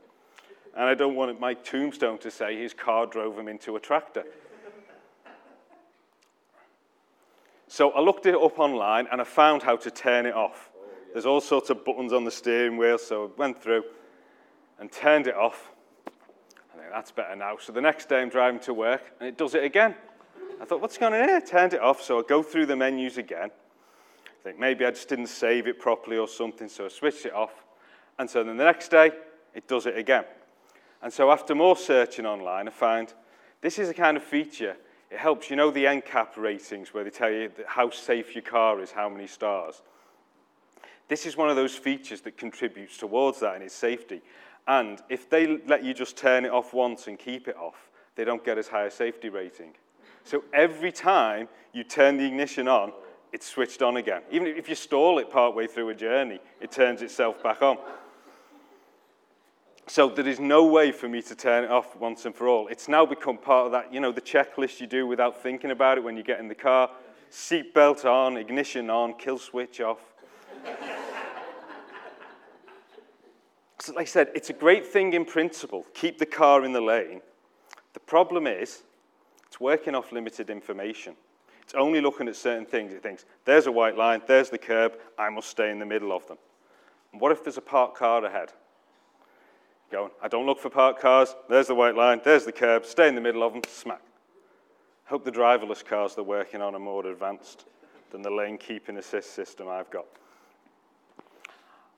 And 0.74 0.84
I 0.84 0.94
don't 0.94 1.14
want 1.16 1.38
my 1.38 1.54
tombstone 1.54 2.18
to 2.18 2.30
say 2.30 2.56
his 2.56 2.72
car 2.72 3.06
drove 3.06 3.38
him 3.38 3.48
into 3.48 3.76
a 3.76 3.80
tractor. 3.80 4.24
So 7.68 7.90
I 7.90 8.00
looked 8.00 8.26
it 8.26 8.34
up 8.34 8.58
online 8.58 9.06
and 9.10 9.20
I 9.20 9.24
found 9.24 9.62
how 9.62 9.76
to 9.76 9.90
turn 9.90 10.26
it 10.26 10.34
off. 10.34 10.70
There's 11.12 11.26
all 11.26 11.40
sorts 11.40 11.68
of 11.70 11.84
buttons 11.84 12.12
on 12.12 12.24
the 12.24 12.30
steering 12.30 12.76
wheel, 12.76 12.98
so 12.98 13.24
I 13.24 13.28
went 13.38 13.62
through 13.62 13.84
and 14.82 14.90
turned 14.90 15.28
it 15.28 15.36
off. 15.36 15.70
I 16.08 16.76
think 16.76 16.90
that's 16.90 17.12
better 17.12 17.36
now. 17.36 17.56
So 17.56 17.72
the 17.72 17.80
next 17.80 18.08
day 18.08 18.20
I'm 18.20 18.28
driving 18.28 18.58
to 18.62 18.74
work 18.74 19.12
and 19.20 19.28
it 19.28 19.38
does 19.38 19.54
it 19.54 19.62
again. 19.62 19.94
I 20.60 20.64
thought, 20.64 20.80
what's 20.80 20.98
going 20.98 21.14
on 21.14 21.28
here? 21.28 21.40
Turned 21.40 21.72
it 21.72 21.80
off, 21.80 22.02
so 22.02 22.18
I 22.18 22.22
go 22.28 22.42
through 22.42 22.66
the 22.66 22.74
menus 22.74 23.16
again. 23.16 23.52
I 24.26 24.42
think 24.42 24.58
maybe 24.58 24.84
I 24.84 24.90
just 24.90 25.08
didn't 25.08 25.28
save 25.28 25.68
it 25.68 25.78
properly 25.78 26.18
or 26.18 26.26
something, 26.26 26.68
so 26.68 26.84
I 26.84 26.88
switched 26.88 27.26
it 27.26 27.32
off. 27.32 27.64
And 28.18 28.28
so 28.28 28.42
then 28.42 28.56
the 28.56 28.64
next 28.64 28.88
day, 28.88 29.12
it 29.54 29.68
does 29.68 29.86
it 29.86 29.96
again. 29.96 30.24
And 31.00 31.12
so 31.12 31.30
after 31.30 31.54
more 31.54 31.76
searching 31.76 32.26
online, 32.26 32.66
I 32.66 32.72
found 32.72 33.14
this 33.60 33.78
is 33.78 33.88
a 33.88 33.94
kind 33.94 34.16
of 34.16 34.24
feature 34.24 34.74
it 35.12 35.18
helps, 35.18 35.48
you 35.48 35.54
know, 35.56 35.70
the 35.70 35.84
NCAP 35.84 36.38
ratings 36.38 36.92
where 36.92 37.04
they 37.04 37.10
tell 37.10 37.30
you 37.30 37.52
how 37.66 37.90
safe 37.90 38.34
your 38.34 38.42
car 38.42 38.80
is, 38.80 38.90
how 38.90 39.08
many 39.08 39.28
stars. 39.28 39.82
This 41.06 41.26
is 41.26 41.36
one 41.36 41.50
of 41.50 41.56
those 41.56 41.74
features 41.74 42.22
that 42.22 42.38
contributes 42.38 42.96
towards 42.96 43.40
that 43.40 43.56
in 43.56 43.60
its 43.60 43.74
safety. 43.74 44.22
And 44.66 45.02
if 45.08 45.28
they 45.28 45.58
let 45.66 45.84
you 45.84 45.92
just 45.92 46.16
turn 46.16 46.44
it 46.44 46.50
off 46.50 46.72
once 46.72 47.08
and 47.08 47.18
keep 47.18 47.48
it 47.48 47.56
off, 47.56 47.90
they 48.14 48.24
don't 48.24 48.44
get 48.44 48.58
as 48.58 48.68
high 48.68 48.84
a 48.84 48.90
safety 48.90 49.28
rating. 49.28 49.74
So 50.24 50.44
every 50.52 50.92
time 50.92 51.48
you 51.72 51.84
turn 51.84 52.16
the 52.16 52.24
ignition 52.24 52.68
on, 52.68 52.92
it's 53.32 53.46
switched 53.46 53.82
on 53.82 53.96
again. 53.96 54.22
Even 54.30 54.48
if 54.48 54.68
you 54.68 54.74
stall 54.74 55.18
it 55.18 55.30
partway 55.30 55.66
through 55.66 55.88
a 55.88 55.94
journey, 55.94 56.38
it 56.60 56.70
turns 56.70 57.02
itself 57.02 57.42
back 57.42 57.62
on. 57.62 57.78
So 59.88 60.08
there 60.08 60.28
is 60.28 60.38
no 60.38 60.64
way 60.64 60.92
for 60.92 61.08
me 61.08 61.22
to 61.22 61.34
turn 61.34 61.64
it 61.64 61.70
off 61.70 61.96
once 61.96 62.24
and 62.24 62.34
for 62.34 62.46
all. 62.46 62.68
It's 62.68 62.88
now 62.88 63.04
become 63.04 63.36
part 63.36 63.66
of 63.66 63.72
that, 63.72 63.92
you 63.92 64.00
know, 64.00 64.12
the 64.12 64.20
checklist 64.20 64.80
you 64.80 64.86
do 64.86 65.06
without 65.06 65.42
thinking 65.42 65.72
about 65.72 65.98
it 65.98 66.04
when 66.04 66.16
you 66.16 66.22
get 66.22 66.38
in 66.38 66.46
the 66.46 66.54
car. 66.54 66.90
Seatbelt 67.30 68.04
on, 68.04 68.36
ignition 68.36 68.90
on, 68.90 69.14
kill 69.14 69.38
switch 69.38 69.80
off. 69.80 69.98
So 73.82 73.92
like 73.94 74.02
I 74.02 74.10
said, 74.10 74.28
it's 74.34 74.48
a 74.48 74.52
great 74.52 74.86
thing 74.86 75.12
in 75.12 75.24
principle. 75.24 75.84
Keep 75.92 76.18
the 76.18 76.26
car 76.26 76.64
in 76.64 76.72
the 76.72 76.80
lane. 76.80 77.20
The 77.94 78.00
problem 78.00 78.46
is, 78.46 78.84
it's 79.48 79.58
working 79.58 79.96
off 79.96 80.12
limited 80.12 80.50
information. 80.50 81.16
It's 81.62 81.74
only 81.74 82.00
looking 82.00 82.28
at 82.28 82.36
certain 82.36 82.64
things. 82.64 82.92
It 82.92 83.02
thinks, 83.02 83.24
there's 83.44 83.66
a 83.66 83.72
white 83.72 83.96
line, 83.96 84.22
there's 84.28 84.50
the 84.50 84.58
curb, 84.58 84.92
I 85.18 85.30
must 85.30 85.48
stay 85.48 85.70
in 85.70 85.80
the 85.80 85.86
middle 85.86 86.12
of 86.12 86.26
them. 86.28 86.38
And 87.10 87.20
what 87.20 87.32
if 87.32 87.42
there's 87.42 87.58
a 87.58 87.62
parked 87.62 87.96
car 87.96 88.24
ahead? 88.24 88.52
going, 89.90 90.10
I 90.22 90.28
don't 90.28 90.46
look 90.46 90.58
for 90.58 90.70
parked 90.70 91.00
cars, 91.00 91.34
there's 91.50 91.66
the 91.66 91.74
white 91.74 91.96
line, 91.96 92.20
there's 92.24 92.44
the 92.44 92.52
curb, 92.52 92.86
stay 92.86 93.08
in 93.08 93.14
the 93.14 93.20
middle 93.20 93.42
of 93.42 93.52
them, 93.52 93.62
smack. 93.68 94.00
Hope 95.04 95.24
the 95.24 95.32
driverless 95.32 95.84
cars 95.84 96.14
they're 96.14 96.24
working 96.24 96.62
on 96.62 96.74
are 96.74 96.78
more 96.78 97.06
advanced 97.06 97.66
than 98.10 98.22
the 98.22 98.30
lane 98.30 98.58
keeping 98.58 98.96
assist 98.96 99.34
system 99.34 99.68
I've 99.68 99.90
got. 99.90 100.06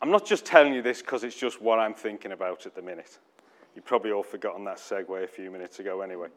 I'm 0.05 0.11
not 0.11 0.27
just 0.27 0.45
telling 0.45 0.75
you 0.75 0.83
this 0.83 1.01
because 1.01 1.25
it's 1.25 1.35
just 1.35 1.63
what 1.63 1.79
I'm 1.79 1.95
thinking 1.95 2.33
about 2.33 2.67
at 2.67 2.75
the 2.75 2.83
minute. 2.83 3.19
You've 3.75 3.87
probably 3.87 4.13
all 4.13 4.23
forgotten 4.23 4.63
that 4.65 4.77
segue 4.77 5.25
a 5.25 5.27
few 5.27 5.51
minutes 5.51 5.79
ago 5.79 6.03
anyway. 6.03 6.29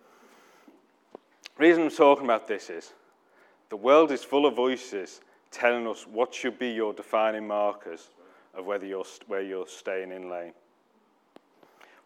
The 1.57 1.63
reason 1.67 1.83
I'm 1.83 1.89
talking 1.89 2.23
about 2.23 2.47
this 2.47 2.69
is 2.69 2.93
the 3.67 3.75
world 3.75 4.13
is 4.13 4.23
full 4.23 4.45
of 4.45 4.55
voices 4.55 5.19
telling 5.51 5.85
us 5.85 6.07
what 6.07 6.33
should 6.33 6.57
be 6.57 6.69
your 6.69 6.93
defining 6.93 7.45
markers 7.45 8.09
of 8.55 8.65
whether 8.65 8.85
you're, 8.85 9.03
where 9.27 9.41
you're 9.41 9.67
staying 9.67 10.13
in 10.13 10.29
lane. 10.29 10.53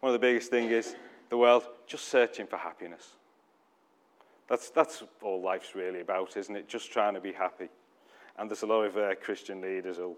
One 0.00 0.12
of 0.12 0.20
the 0.20 0.26
biggest 0.26 0.50
things 0.50 0.72
is 0.72 0.96
the 1.30 1.36
world 1.36 1.62
just 1.86 2.08
searching 2.08 2.48
for 2.48 2.56
happiness. 2.56 3.10
That's, 4.48 4.70
that's 4.70 5.04
all 5.22 5.40
life's 5.40 5.76
really 5.76 6.00
about, 6.00 6.36
isn't 6.36 6.56
it? 6.56 6.68
Just 6.68 6.90
trying 6.90 7.14
to 7.14 7.20
be 7.20 7.30
happy. 7.30 7.68
And 8.36 8.50
there's 8.50 8.62
a 8.62 8.66
lot 8.66 8.82
of 8.82 8.96
uh, 8.96 9.14
Christian 9.22 9.60
leaders 9.60 9.98
who 9.98 10.16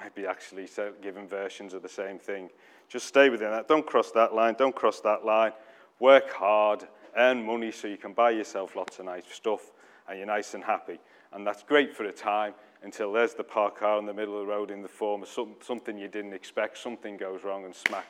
maybe 0.00 0.26
actually 0.26 0.68
giving 1.02 1.28
versions 1.28 1.74
of 1.74 1.82
the 1.82 1.88
same 1.88 2.18
thing. 2.18 2.50
Just 2.88 3.06
stay 3.06 3.30
within 3.30 3.50
that. 3.50 3.68
Don't 3.68 3.86
cross 3.86 4.10
that 4.12 4.34
line. 4.34 4.54
Don't 4.58 4.74
cross 4.74 5.00
that 5.00 5.24
line. 5.24 5.52
Work 5.98 6.32
hard. 6.32 6.86
Earn 7.16 7.44
money 7.44 7.72
so 7.72 7.88
you 7.88 7.96
can 7.96 8.12
buy 8.12 8.30
yourself 8.30 8.76
lots 8.76 8.98
of 8.98 9.06
nice 9.06 9.24
stuff 9.30 9.72
and 10.08 10.18
you're 10.18 10.26
nice 10.26 10.54
and 10.54 10.62
happy. 10.62 10.98
And 11.32 11.46
that's 11.46 11.62
great 11.62 11.94
for 11.94 12.04
a 12.04 12.12
time 12.12 12.54
until 12.82 13.12
there's 13.12 13.34
the 13.34 13.44
park 13.44 13.78
car 13.78 13.98
in 13.98 14.06
the 14.06 14.14
middle 14.14 14.34
of 14.34 14.46
the 14.46 14.52
road 14.52 14.70
in 14.70 14.82
the 14.82 14.88
form 14.88 15.22
of 15.22 15.28
some, 15.28 15.54
something 15.60 15.98
you 15.98 16.08
didn't 16.08 16.34
expect. 16.34 16.78
Something 16.78 17.16
goes 17.16 17.42
wrong 17.42 17.64
and 17.64 17.74
smack 17.74 18.06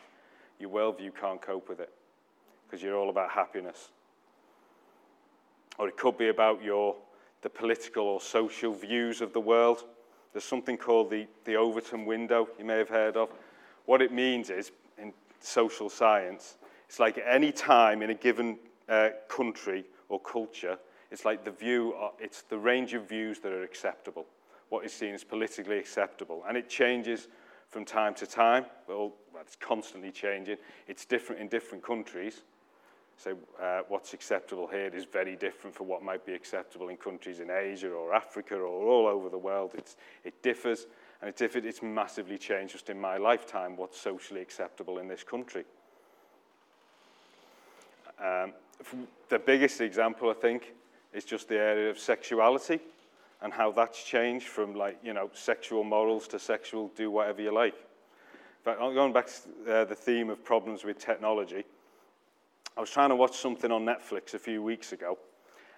your 0.58 0.70
worldview 0.70 1.12
can't 1.18 1.40
cope 1.40 1.68
with 1.68 1.80
it 1.80 1.92
because 2.66 2.82
you're 2.82 2.96
all 2.96 3.10
about 3.10 3.30
happiness. 3.30 3.90
Or 5.78 5.88
it 5.88 5.96
could 5.96 6.16
be 6.16 6.28
about 6.28 6.62
your, 6.62 6.96
the 7.42 7.50
political 7.50 8.04
or 8.06 8.20
social 8.20 8.72
views 8.72 9.20
of 9.20 9.32
the 9.32 9.40
world. 9.40 9.84
There's 10.36 10.44
something 10.44 10.76
called 10.76 11.08
the, 11.08 11.26
the 11.46 11.56
Overton 11.56 12.04
window, 12.04 12.46
you 12.58 12.66
may 12.66 12.76
have 12.76 12.90
heard 12.90 13.16
of. 13.16 13.30
What 13.86 14.02
it 14.02 14.12
means 14.12 14.50
is, 14.50 14.70
in 14.98 15.14
social 15.40 15.88
science, 15.88 16.58
it's 16.86 17.00
like 17.00 17.18
any 17.26 17.50
time 17.50 18.02
in 18.02 18.10
a 18.10 18.14
given 18.14 18.58
uh, 18.86 19.12
country 19.30 19.86
or 20.10 20.20
culture, 20.20 20.76
it's 21.10 21.24
like 21.24 21.42
the 21.42 21.52
view, 21.52 21.94
uh, 21.98 22.10
it's 22.20 22.42
the 22.42 22.58
range 22.58 22.92
of 22.92 23.08
views 23.08 23.38
that 23.38 23.50
are 23.50 23.62
acceptable, 23.62 24.26
what 24.68 24.84
is 24.84 24.92
seen 24.92 25.14
as 25.14 25.24
politically 25.24 25.78
acceptable. 25.78 26.44
And 26.46 26.54
it 26.58 26.68
changes 26.68 27.28
from 27.70 27.86
time 27.86 28.12
to 28.16 28.26
time. 28.26 28.66
Well, 28.86 29.14
it's 29.40 29.56
constantly 29.56 30.10
changing. 30.10 30.58
It's 30.86 31.06
different 31.06 31.40
in 31.40 31.48
different 31.48 31.82
countries. 31.82 32.42
So 33.18 33.36
uh, 33.60 33.80
what's 33.88 34.12
acceptable 34.12 34.66
here 34.66 34.90
is 34.94 35.04
very 35.04 35.36
different 35.36 35.74
from 35.74 35.88
what 35.88 36.02
might 36.02 36.26
be 36.26 36.34
acceptable 36.34 36.88
in 36.88 36.96
countries 36.96 37.40
in 37.40 37.50
Asia 37.50 37.90
or 37.90 38.14
Africa 38.14 38.56
or 38.56 38.66
all 38.66 39.06
over 39.06 39.30
the 39.30 39.38
world. 39.38 39.72
It's, 39.74 39.96
it 40.24 40.42
differs, 40.42 40.86
and 41.20 41.28
it 41.28 41.36
differed, 41.36 41.64
it's 41.64 41.82
massively 41.82 42.36
changed 42.36 42.74
just 42.74 42.90
in 42.90 43.00
my 43.00 43.16
lifetime 43.16 43.76
what's 43.76 43.98
socially 43.98 44.42
acceptable 44.42 44.98
in 44.98 45.08
this 45.08 45.22
country. 45.22 45.64
Um, 48.22 48.52
the 49.28 49.38
biggest 49.38 49.80
example, 49.80 50.30
I 50.30 50.34
think, 50.34 50.74
is 51.12 51.24
just 51.24 51.48
the 51.48 51.58
area 51.58 51.90
of 51.90 51.98
sexuality 51.98 52.80
and 53.40 53.52
how 53.52 53.70
that's 53.70 54.02
changed 54.04 54.46
from 54.46 54.74
like, 54.74 54.98
you 55.02 55.14
know, 55.14 55.30
sexual 55.32 55.84
morals 55.84 56.28
to 56.28 56.38
sexual 56.38 56.90
do 56.96 57.10
whatever 57.10 57.40
you 57.40 57.52
like. 57.52 57.74
But 58.64 58.78
going 58.78 59.12
back 59.12 59.28
to 59.28 59.72
uh, 59.72 59.84
the 59.84 59.94
theme 59.94 60.28
of 60.28 60.44
problems 60.44 60.84
with 60.84 60.98
technology, 60.98 61.64
I 62.76 62.80
was 62.80 62.90
trying 62.90 63.08
to 63.08 63.16
watch 63.16 63.38
something 63.38 63.72
on 63.72 63.86
Netflix 63.86 64.34
a 64.34 64.38
few 64.38 64.62
weeks 64.62 64.92
ago, 64.92 65.18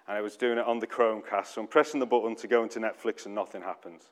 and 0.07 0.17
I 0.17 0.21
was 0.21 0.35
doing 0.35 0.57
it 0.57 0.65
on 0.65 0.79
the 0.79 0.87
Chromecast. 0.87 1.47
So 1.47 1.61
I'm 1.61 1.67
pressing 1.67 1.99
the 1.99 2.05
button 2.05 2.35
to 2.35 2.47
go 2.47 2.63
into 2.63 2.79
Netflix, 2.79 3.25
and 3.25 3.33
nothing 3.33 3.61
happens. 3.61 4.09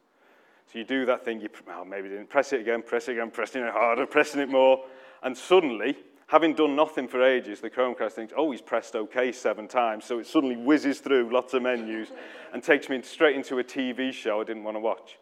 So 0.72 0.80
you 0.80 0.86
do 0.86 1.06
that 1.06 1.26
thing, 1.26 1.42
you 1.42 1.50
oh, 1.70 1.84
maybe 1.84 2.08
didn't 2.10 2.30
press 2.30 2.54
it 2.54 2.62
again, 2.62 2.82
press 2.82 3.10
it 3.10 3.14
again, 3.14 3.32
pressing 3.32 3.64
it 3.64 3.72
harder, 3.72 4.06
pressing 4.08 4.40
it 4.40 4.50
more, 4.50 4.86
and 5.22 5.38
suddenly 5.38 5.98
having 6.28 6.54
done 6.54 6.76
nothing 6.76 7.08
for 7.08 7.24
ages, 7.24 7.62
the 7.62 7.70
Chromecast 7.70 8.12
thinks, 8.12 8.34
oh, 8.36 8.52
he's 8.52 8.62
pressed 8.62 8.96
OK 8.96 9.32
seven 9.32 9.68
times. 9.68 10.06
So 10.06 10.20
it 10.20 10.28
suddenly 10.28 10.56
whizzes 10.58 11.00
through 11.00 11.34
lots 11.34 11.54
of 11.54 11.64
menus 11.64 12.10
and 12.54 12.62
takes 12.62 12.90
me 12.90 13.02
straight 13.02 13.36
into 13.36 13.60
a 13.60 13.64
TV 13.64 14.12
show 14.12 14.42
I 14.42 14.44
didn't 14.44 14.64
want 14.64 14.76
to 14.76 14.82
watch. 14.82 15.18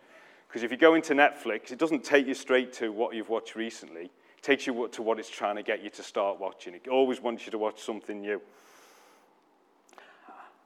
Because 0.47 0.63
if 0.63 0.71
you 0.71 0.77
go 0.77 0.95
into 0.95 1.13
Netflix, 1.13 1.71
it 1.71 1.79
doesn't 1.79 2.03
take 2.03 2.27
you 2.27 2.33
straight 2.33 2.73
to 2.73 2.91
what 2.91 3.15
you've 3.15 3.29
watched 3.29 3.55
recently. 3.55 4.11
Takes 4.45 4.67
you 4.67 4.87
to 4.91 5.01
what 5.01 5.17
it's 5.17 5.27
trying 5.27 5.55
to 5.55 5.63
get 5.63 5.83
you 5.83 5.89
to 5.89 6.03
start 6.03 6.39
watching. 6.39 6.75
It 6.75 6.87
always 6.87 7.19
wants 7.19 7.47
you 7.47 7.51
to 7.51 7.57
watch 7.57 7.81
something 7.81 8.21
new. 8.21 8.39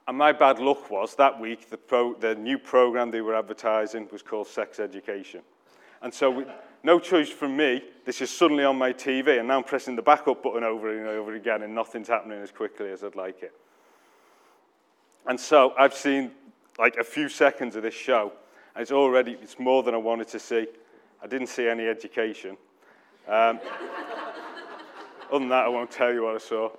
And 0.06 0.18
my 0.18 0.34
bad 0.34 0.60
luck 0.60 0.92
was 0.92 1.16
that 1.16 1.40
week, 1.40 1.70
the, 1.70 1.78
pro, 1.78 2.14
the 2.14 2.36
new 2.36 2.58
program 2.58 3.10
they 3.10 3.22
were 3.22 3.36
advertising 3.36 4.10
was 4.12 4.22
called 4.22 4.48
Sex 4.48 4.82
Education. 4.82 5.44
And 6.02 6.14
so 6.14 6.46
no 6.84 7.00
choice 7.00 7.30
from 7.30 7.56
me. 7.56 7.82
This 8.04 8.20
is 8.20 8.30
suddenly 8.30 8.66
on 8.66 8.78
my 8.78 8.92
TV, 8.92 9.40
and 9.40 9.48
now 9.48 9.60
I'm 9.60 9.64
pressing 9.64 9.96
the 9.96 10.02
backup 10.02 10.44
button 10.44 10.66
over 10.66 10.98
and 10.98 11.08
over 11.08 11.36
again, 11.36 11.62
and 11.62 11.74
nothing's 11.74 12.10
happening 12.10 12.42
as 12.42 12.52
quickly 12.52 12.92
as 12.92 13.02
I'd 13.02 13.16
like 13.16 13.44
it. 13.44 13.54
And 15.26 15.40
so 15.40 15.74
I've 15.80 15.94
seen 15.94 16.32
like 16.78 16.98
a 16.98 17.04
few 17.06 17.30
seconds 17.30 17.78
of 17.78 17.84
this 17.84 17.94
show, 17.94 18.34
and 18.76 18.82
it's 18.82 18.92
already 18.92 19.38
it's 19.42 19.58
more 19.58 19.84
than 19.84 19.94
I 19.94 20.00
wanted 20.00 20.28
to 20.28 20.40
see. 20.40 20.68
I 21.24 21.28
didn't 21.28 21.48
see 21.48 21.70
any 21.70 21.88
education. 21.88 22.58
Um, 23.30 23.60
other 25.30 25.40
than 25.40 25.50
that, 25.50 25.66
I 25.66 25.68
won't 25.68 25.92
tell 25.92 26.12
you 26.12 26.24
what 26.24 26.34
I 26.34 26.40
saw. 26.40 26.72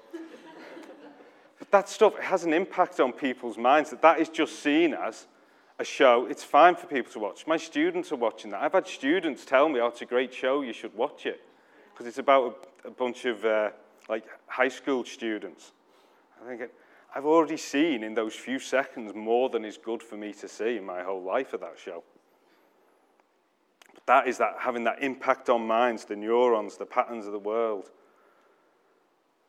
But 1.61 1.71
that 1.71 1.89
stuff 1.89 2.19
has 2.19 2.43
an 2.43 2.53
impact 2.53 2.99
on 2.99 3.13
people's 3.13 3.57
minds. 3.57 3.91
That 3.91 4.03
that 4.03 4.19
is 4.19 4.29
just 4.29 4.59
seen 4.59 4.93
as 4.93 5.29
a 5.79 5.85
show. 5.85 6.27
It's 6.27 6.43
fine 6.43 6.75
for 6.75 6.89
people 6.89 7.13
to 7.13 7.21
watch. 7.21 7.47
My 7.47 7.57
students 7.57 8.11
are 8.11 8.17
watching 8.17 8.51
that. 8.51 8.63
I've 8.63 8.73
had 8.73 8.89
students 8.89 9.45
tell 9.45 9.69
me, 9.69 9.79
"Oh, 9.79 9.87
it's 9.87 10.03
a 10.03 10.07
great 10.07 10.35
show. 10.35 10.63
You 10.63 10.73
should 10.73 10.95
watch 10.97 11.25
it," 11.25 11.41
because 11.93 12.07
it's 12.07 12.19
about 12.19 12.67
a, 12.85 12.89
a 12.89 12.91
bunch 12.91 13.27
of 13.27 13.45
uh, 13.45 13.71
like 14.09 14.25
high 14.49 14.69
school 14.69 15.05
students. 15.05 15.71
I 16.43 16.49
think 16.49 16.71
I've 17.15 17.27
already 17.27 17.59
seen 17.59 18.03
in 18.03 18.15
those 18.15 18.35
few 18.35 18.59
seconds 18.59 19.15
more 19.15 19.51
than 19.51 19.65
is 19.65 19.79
good 19.79 20.03
for 20.03 20.17
me 20.17 20.33
to 20.33 20.49
see 20.49 20.79
in 20.79 20.85
my 20.85 21.03
whole 21.03 21.23
life 21.23 21.53
of 21.53 21.61
that 21.61 21.79
show. 21.79 22.03
That 24.07 24.27
is 24.27 24.39
that 24.39 24.57
having 24.59 24.85
that 24.85 25.03
impact 25.03 25.49
on 25.49 25.67
minds, 25.67 26.05
the 26.05 26.17
neurons, 26.17 26.77
the 26.77 26.87
patterns 26.87 27.27
of 27.27 27.33
the 27.33 27.39
world. 27.39 27.91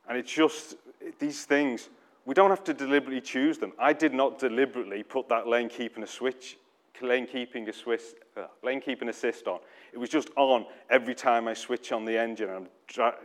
And 0.07 0.17
it's 0.17 0.31
just 0.31 0.75
these 1.19 1.45
things, 1.45 1.89
we 2.25 2.33
don't 2.33 2.49
have 2.49 2.63
to 2.65 2.73
deliberately 2.73 3.21
choose 3.21 3.57
them. 3.57 3.73
I 3.79 3.93
did 3.93 4.13
not 4.13 4.39
deliberately 4.39 5.03
put 5.03 5.29
that 5.29 5.47
lane 5.47 5.69
keeping 5.69 6.03
a 6.03 6.07
switch, 6.07 6.57
lane 7.01 7.25
keeping 7.25 7.67
a 7.67 7.73
Swiss, 7.73 8.13
uh, 8.37 8.47
lane 8.63 8.81
keeping 8.81 9.09
assist 9.09 9.47
on. 9.47 9.59
It 9.93 9.97
was 9.97 10.09
just 10.09 10.29
on 10.35 10.65
every 10.89 11.15
time 11.15 11.47
I 11.47 11.53
switch 11.53 11.91
on 11.91 12.05
the 12.05 12.17
engine. 12.17 12.49
I'm 12.49 12.67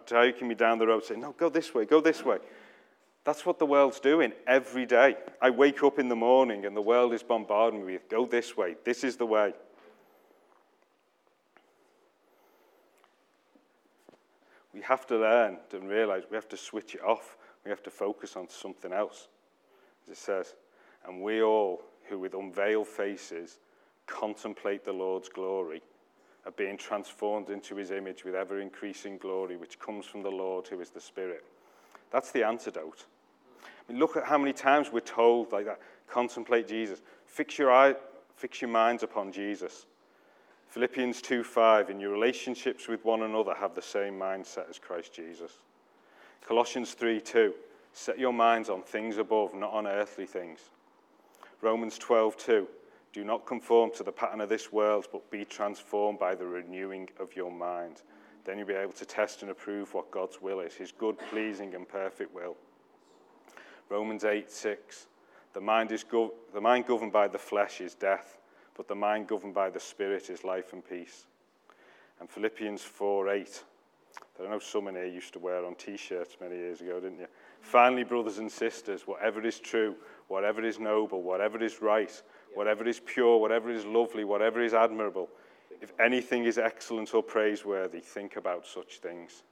dragging 0.06 0.48
me 0.48 0.54
down 0.54 0.78
the 0.78 0.86
road 0.86 1.04
saying, 1.04 1.20
no, 1.20 1.32
go 1.32 1.48
this 1.48 1.74
way, 1.74 1.84
go 1.84 2.00
this 2.00 2.24
way. 2.24 2.38
That's 3.24 3.44
what 3.44 3.58
the 3.58 3.66
world's 3.66 4.00
doing 4.00 4.32
every 4.46 4.86
day. 4.86 5.16
I 5.42 5.50
wake 5.50 5.82
up 5.82 5.98
in 5.98 6.08
the 6.08 6.16
morning 6.16 6.64
and 6.64 6.76
the 6.76 6.82
world 6.82 7.12
is 7.12 7.22
bombarding 7.22 7.84
me 7.84 7.94
with, 7.94 8.08
go 8.08 8.24
this 8.24 8.56
way, 8.56 8.76
this 8.84 9.04
is 9.04 9.16
the 9.16 9.26
way. 9.26 9.52
Have 14.86 15.06
to 15.08 15.18
learn 15.18 15.58
and 15.72 15.88
realize 15.88 16.24
we 16.30 16.36
have 16.36 16.48
to 16.48 16.56
switch 16.56 16.94
it 16.94 17.02
off. 17.02 17.36
We 17.64 17.70
have 17.70 17.82
to 17.84 17.90
focus 17.90 18.36
on 18.36 18.48
something 18.48 18.92
else, 18.92 19.28
as 20.04 20.12
it 20.12 20.18
says. 20.18 20.54
And 21.06 21.22
we 21.22 21.42
all, 21.42 21.82
who 22.08 22.18
with 22.18 22.34
unveiled 22.34 22.86
faces 22.86 23.58
contemplate 24.06 24.84
the 24.84 24.92
Lord's 24.92 25.28
glory, 25.28 25.82
are 26.44 26.52
being 26.52 26.76
transformed 26.76 27.50
into 27.50 27.74
his 27.74 27.90
image 27.90 28.24
with 28.24 28.36
ever 28.36 28.60
increasing 28.60 29.18
glory, 29.18 29.56
which 29.56 29.80
comes 29.80 30.06
from 30.06 30.22
the 30.22 30.30
Lord 30.30 30.68
who 30.68 30.80
is 30.80 30.90
the 30.90 31.00
Spirit. 31.00 31.44
That's 32.12 32.30
the 32.30 32.44
antidote. 32.44 33.06
I 33.64 33.92
mean, 33.92 34.00
look 34.00 34.16
at 34.16 34.24
how 34.24 34.38
many 34.38 34.52
times 34.52 34.92
we're 34.92 35.00
told 35.00 35.50
like 35.50 35.66
that 35.66 35.80
contemplate 36.08 36.68
Jesus. 36.68 37.02
Fix 37.26 37.58
your, 37.58 37.72
eye, 37.72 37.96
fix 38.36 38.60
your 38.60 38.70
minds 38.70 39.02
upon 39.02 39.32
Jesus. 39.32 39.86
Philippians 40.68 41.22
2:5 41.22 41.90
in 41.90 42.00
your 42.00 42.12
relationships 42.12 42.88
with 42.88 43.04
one 43.04 43.22
another 43.22 43.54
have 43.54 43.74
the 43.74 43.82
same 43.82 44.18
mindset 44.18 44.68
as 44.68 44.78
Christ 44.78 45.12
Jesus. 45.12 45.58
Colossians 46.42 46.94
3:2 46.94 47.54
set 47.92 48.18
your 48.18 48.32
minds 48.32 48.68
on 48.68 48.82
things 48.82 49.16
above, 49.16 49.54
not 49.54 49.72
on 49.72 49.86
earthly 49.86 50.26
things. 50.26 50.70
Romans 51.62 51.98
12:2 51.98 52.68
do 53.12 53.24
not 53.24 53.46
conform 53.46 53.90
to 53.92 54.02
the 54.02 54.12
pattern 54.12 54.42
of 54.42 54.50
this 54.50 54.70
world, 54.70 55.08
but 55.10 55.30
be 55.30 55.44
transformed 55.44 56.18
by 56.18 56.34
the 56.34 56.46
renewing 56.46 57.08
of 57.18 57.34
your 57.34 57.50
mind. 57.50 58.02
Then 58.44 58.58
you'll 58.58 58.66
be 58.66 58.74
able 58.74 58.92
to 58.92 59.06
test 59.06 59.40
and 59.40 59.50
approve 59.50 59.94
what 59.94 60.10
God's 60.10 60.42
will 60.42 60.60
is, 60.60 60.74
his 60.74 60.92
good, 60.92 61.18
pleasing, 61.30 61.74
and 61.74 61.88
perfect 61.88 62.34
will. 62.34 62.56
Romans 63.88 64.24
8 64.24 64.50
6. 64.50 65.06
The 65.54 65.60
mind, 65.62 65.92
is 65.92 66.04
the 66.52 66.60
mind 66.60 66.86
governed 66.86 67.12
by 67.12 67.28
the 67.28 67.38
flesh 67.38 67.80
is 67.80 67.94
death, 67.94 68.36
but 68.76 68.88
the 68.88 68.94
mind 68.94 69.26
governed 69.26 69.54
by 69.54 69.70
the 69.70 69.80
Spirit 69.80 70.28
is 70.28 70.44
life 70.44 70.72
and 70.72 70.88
peace. 70.88 71.24
And 72.20 72.28
Philippians 72.28 72.82
4 72.82 73.28
8. 73.30 73.64
That 74.38 74.46
I 74.46 74.50
know 74.50 74.58
some 74.58 74.88
in 74.88 74.94
here 74.94 75.06
used 75.06 75.32
to 75.34 75.38
wear 75.38 75.64
on 75.64 75.74
t 75.74 75.96
shirts 75.96 76.36
many 76.40 76.56
years 76.56 76.80
ago, 76.80 77.00
didn't 77.00 77.18
you? 77.18 77.26
Finally, 77.60 78.04
brothers 78.04 78.38
and 78.38 78.50
sisters, 78.50 79.02
whatever 79.06 79.44
is 79.44 79.58
true, 79.58 79.96
whatever 80.28 80.64
is 80.64 80.78
noble, 80.78 81.22
whatever 81.22 81.62
is 81.62 81.82
right, 81.82 82.22
whatever 82.54 82.86
is 82.86 83.00
pure, 83.00 83.38
whatever 83.38 83.70
is 83.70 83.84
lovely, 83.84 84.24
whatever 84.24 84.62
is 84.62 84.72
admirable, 84.72 85.28
if 85.80 85.92
anything 86.00 86.44
is 86.44 86.58
excellent 86.58 87.14
or 87.14 87.22
praiseworthy, 87.22 88.00
think 88.00 88.36
about 88.36 88.66
such 88.66 88.98
things. 88.98 89.42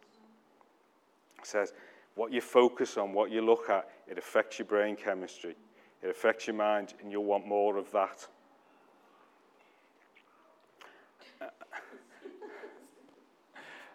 It 1.38 1.46
says, 1.46 1.72
what 2.14 2.32
you 2.32 2.40
focus 2.40 2.96
on, 2.96 3.12
what 3.12 3.30
you 3.30 3.42
look 3.42 3.68
at, 3.68 3.90
it 4.08 4.18
affects 4.18 4.58
your 4.58 4.66
brain 4.66 4.96
chemistry, 4.96 5.56
it 6.02 6.08
affects 6.08 6.46
your 6.46 6.56
mind, 6.56 6.94
and 7.02 7.10
you'll 7.10 7.24
want 7.24 7.46
more 7.46 7.76
of 7.76 7.90
that. 7.92 8.26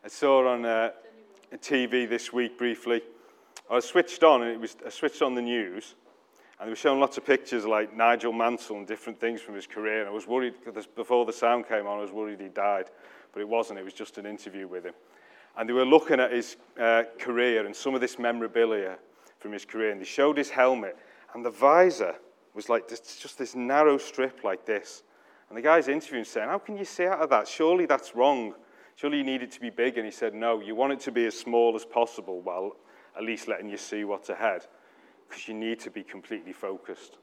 I 0.02 0.08
saw 0.08 0.48
on 0.48 0.66
uh, 0.66 0.92
TV 1.58 2.08
this 2.08 2.32
week 2.32 2.58
briefly. 2.58 3.02
I 3.70 3.82
switched 3.82 4.24
on, 4.24 4.44
and 4.44 4.52
it 4.52 4.60
was 4.60 4.78
I 4.86 4.90
switched 4.90 5.22
on 5.22 5.36
the 5.36 5.42
news, 5.42 5.96
and 6.58 6.68
they 6.68 6.72
were 6.72 6.78
showing 6.78 7.02
lots 7.02 7.18
of 7.18 7.26
pictures 7.26 7.66
like 7.66 7.94
Nigel 7.94 8.32
Mansell 8.32 8.78
and 8.78 8.88
different 8.88 9.20
things 9.20 9.42
from 9.42 9.56
his 9.56 9.68
career. 9.68 10.00
And 10.00 10.10
I 10.10 10.14
was 10.14 10.26
worried 10.26 10.54
because 10.64 10.88
before 10.88 11.26
the 11.26 11.34
sound 11.34 11.68
came 11.68 11.86
on, 11.86 12.00
I 12.00 12.02
was 12.02 12.12
worried 12.12 12.40
he 12.40 12.48
died, 12.48 12.86
but 13.34 13.42
it 13.42 13.50
wasn't. 13.50 13.78
It 13.78 13.84
was 13.84 13.94
just 13.94 14.18
an 14.18 14.26
interview 14.26 14.70
with 14.70 14.86
him. 14.86 14.94
And 15.58 15.68
they 15.68 15.74
were 15.74 15.86
looking 15.86 16.22
at 16.22 16.32
his 16.32 16.56
uh, 16.80 17.04
career 17.20 17.66
and 17.66 17.76
some 17.76 17.94
of 17.94 18.00
this 18.00 18.18
memorabilia 18.18 18.98
from 19.40 19.52
his 19.52 19.66
career. 19.66 19.92
And 19.92 20.00
they 20.00 20.06
showed 20.06 20.38
his 20.38 20.50
helmet, 20.50 20.98
and 21.34 21.44
the 21.44 21.52
visor 21.52 22.16
was 22.54 22.70
like 22.70 22.88
just 22.88 23.38
this 23.38 23.54
narrow 23.54 23.98
strip 23.98 24.46
like 24.46 24.66
this. 24.66 25.04
And 25.50 25.58
the 25.58 25.62
guy's 25.62 25.90
interviewing 25.90 26.24
saying, 26.24 26.48
How 26.48 26.58
can 26.58 26.78
you 26.78 26.86
see 26.86 27.06
out 27.06 27.20
of 27.20 27.30
that? 27.32 27.50
Surely 27.50 27.86
that's 27.86 28.16
wrong. 28.16 28.54
Surely 29.00 29.20
you 29.20 29.24
need 29.24 29.42
it 29.42 29.52
to 29.54 29.62
be 29.62 29.70
big. 29.70 29.96
And 29.96 30.04
he 30.06 30.12
said, 30.12 30.34
No, 30.34 30.60
you 30.60 30.76
want 30.76 30.92
it 30.92 31.00
to 31.02 31.12
be 31.12 31.26
as 31.26 31.38
small 31.38 31.74
as 31.74 31.86
possible 31.86 32.42
while 32.42 32.76
at 33.16 33.24
least 33.24 33.48
letting 33.48 33.70
you 33.70 33.78
see 33.78 34.04
what's 34.04 34.28
ahead. 34.28 34.66
Because 35.26 35.48
you 35.48 35.54
need 35.54 35.80
to 35.82 35.90
be 35.90 36.04
completely 36.04 36.52
focused 36.52 37.18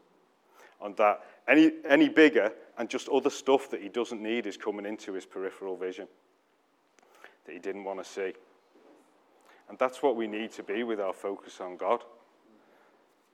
on 0.81 0.95
that. 0.95 1.21
Any, 1.47 1.73
any 1.87 2.09
bigger 2.09 2.51
and 2.79 2.89
just 2.89 3.11
other 3.11 3.29
stuff 3.29 3.71
that 3.71 3.83
he 3.83 3.91
doesn't 3.91 4.23
need 4.23 4.47
is 4.47 4.57
coming 4.57 4.87
into 4.87 5.13
his 5.13 5.27
peripheral 5.27 5.77
vision 5.77 6.09
that 7.45 7.53
he 7.53 7.59
didn't 7.59 7.85
want 7.85 8.03
to 8.03 8.11
see. 8.11 8.33
And 9.69 9.79
that's 9.79 10.03
what 10.03 10.17
we 10.17 10.27
need 10.27 10.53
to 10.53 10.63
be 10.63 10.83
with 10.83 10.99
our 10.99 11.13
focus 11.13 11.61
on 11.61 11.77
God. 11.77 12.05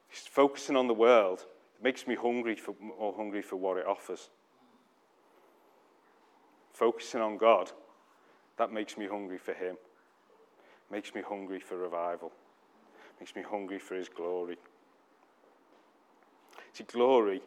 Focusing 0.08 0.74
on 0.74 0.88
the 0.88 0.94
world 0.94 1.46
makes 1.80 2.08
me 2.08 2.16
hungry 2.16 2.56
for, 2.56 2.74
more 2.80 3.14
hungry 3.14 3.42
for 3.42 3.54
what 3.54 3.76
it 3.76 3.86
offers. 3.86 4.30
Focusing 6.72 7.20
on 7.20 7.36
God, 7.36 7.70
that 8.58 8.72
makes 8.72 8.96
me 8.96 9.06
hungry 9.06 9.38
for 9.38 9.54
Him. 9.54 9.76
Makes 10.90 11.14
me 11.14 11.22
hungry 11.22 11.60
for 11.60 11.76
revival. 11.76 12.32
Makes 13.20 13.34
me 13.34 13.42
hungry 13.42 13.78
for 13.78 13.94
His 13.94 14.08
glory. 14.08 14.56
See, 16.72 16.84
glory, 16.84 17.42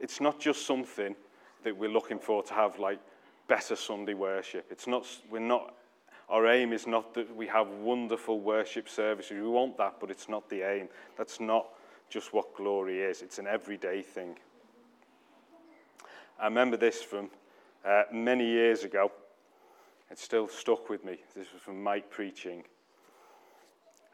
it's 0.00 0.20
not 0.20 0.38
just 0.38 0.66
something 0.66 1.14
that 1.64 1.76
we're 1.76 1.90
looking 1.90 2.18
for 2.18 2.42
to 2.42 2.54
have 2.54 2.78
like 2.78 2.98
better 3.48 3.76
Sunday 3.76 4.14
worship. 4.14 4.66
It's 4.70 4.86
not, 4.86 5.06
we're 5.30 5.38
not, 5.38 5.74
our 6.28 6.46
aim 6.46 6.72
is 6.72 6.86
not 6.86 7.14
that 7.14 7.34
we 7.34 7.46
have 7.46 7.68
wonderful 7.68 8.40
worship 8.40 8.88
services. 8.88 9.32
We 9.32 9.42
want 9.42 9.76
that, 9.78 9.96
but 10.00 10.10
it's 10.10 10.28
not 10.28 10.48
the 10.48 10.62
aim. 10.62 10.88
That's 11.16 11.40
not 11.40 11.68
just 12.10 12.34
what 12.34 12.54
glory 12.54 13.00
is, 13.00 13.22
it's 13.22 13.38
an 13.38 13.46
everyday 13.46 14.02
thing. 14.02 14.36
I 16.38 16.44
remember 16.46 16.76
this 16.76 17.02
from 17.02 17.30
uh, 17.84 18.02
many 18.12 18.46
years 18.46 18.84
ago. 18.84 19.10
It's 20.12 20.22
still 20.22 20.46
stuck 20.46 20.90
with 20.90 21.06
me. 21.06 21.16
This 21.34 21.50
was 21.54 21.62
from 21.62 21.82
Mike 21.82 22.10
preaching. 22.10 22.64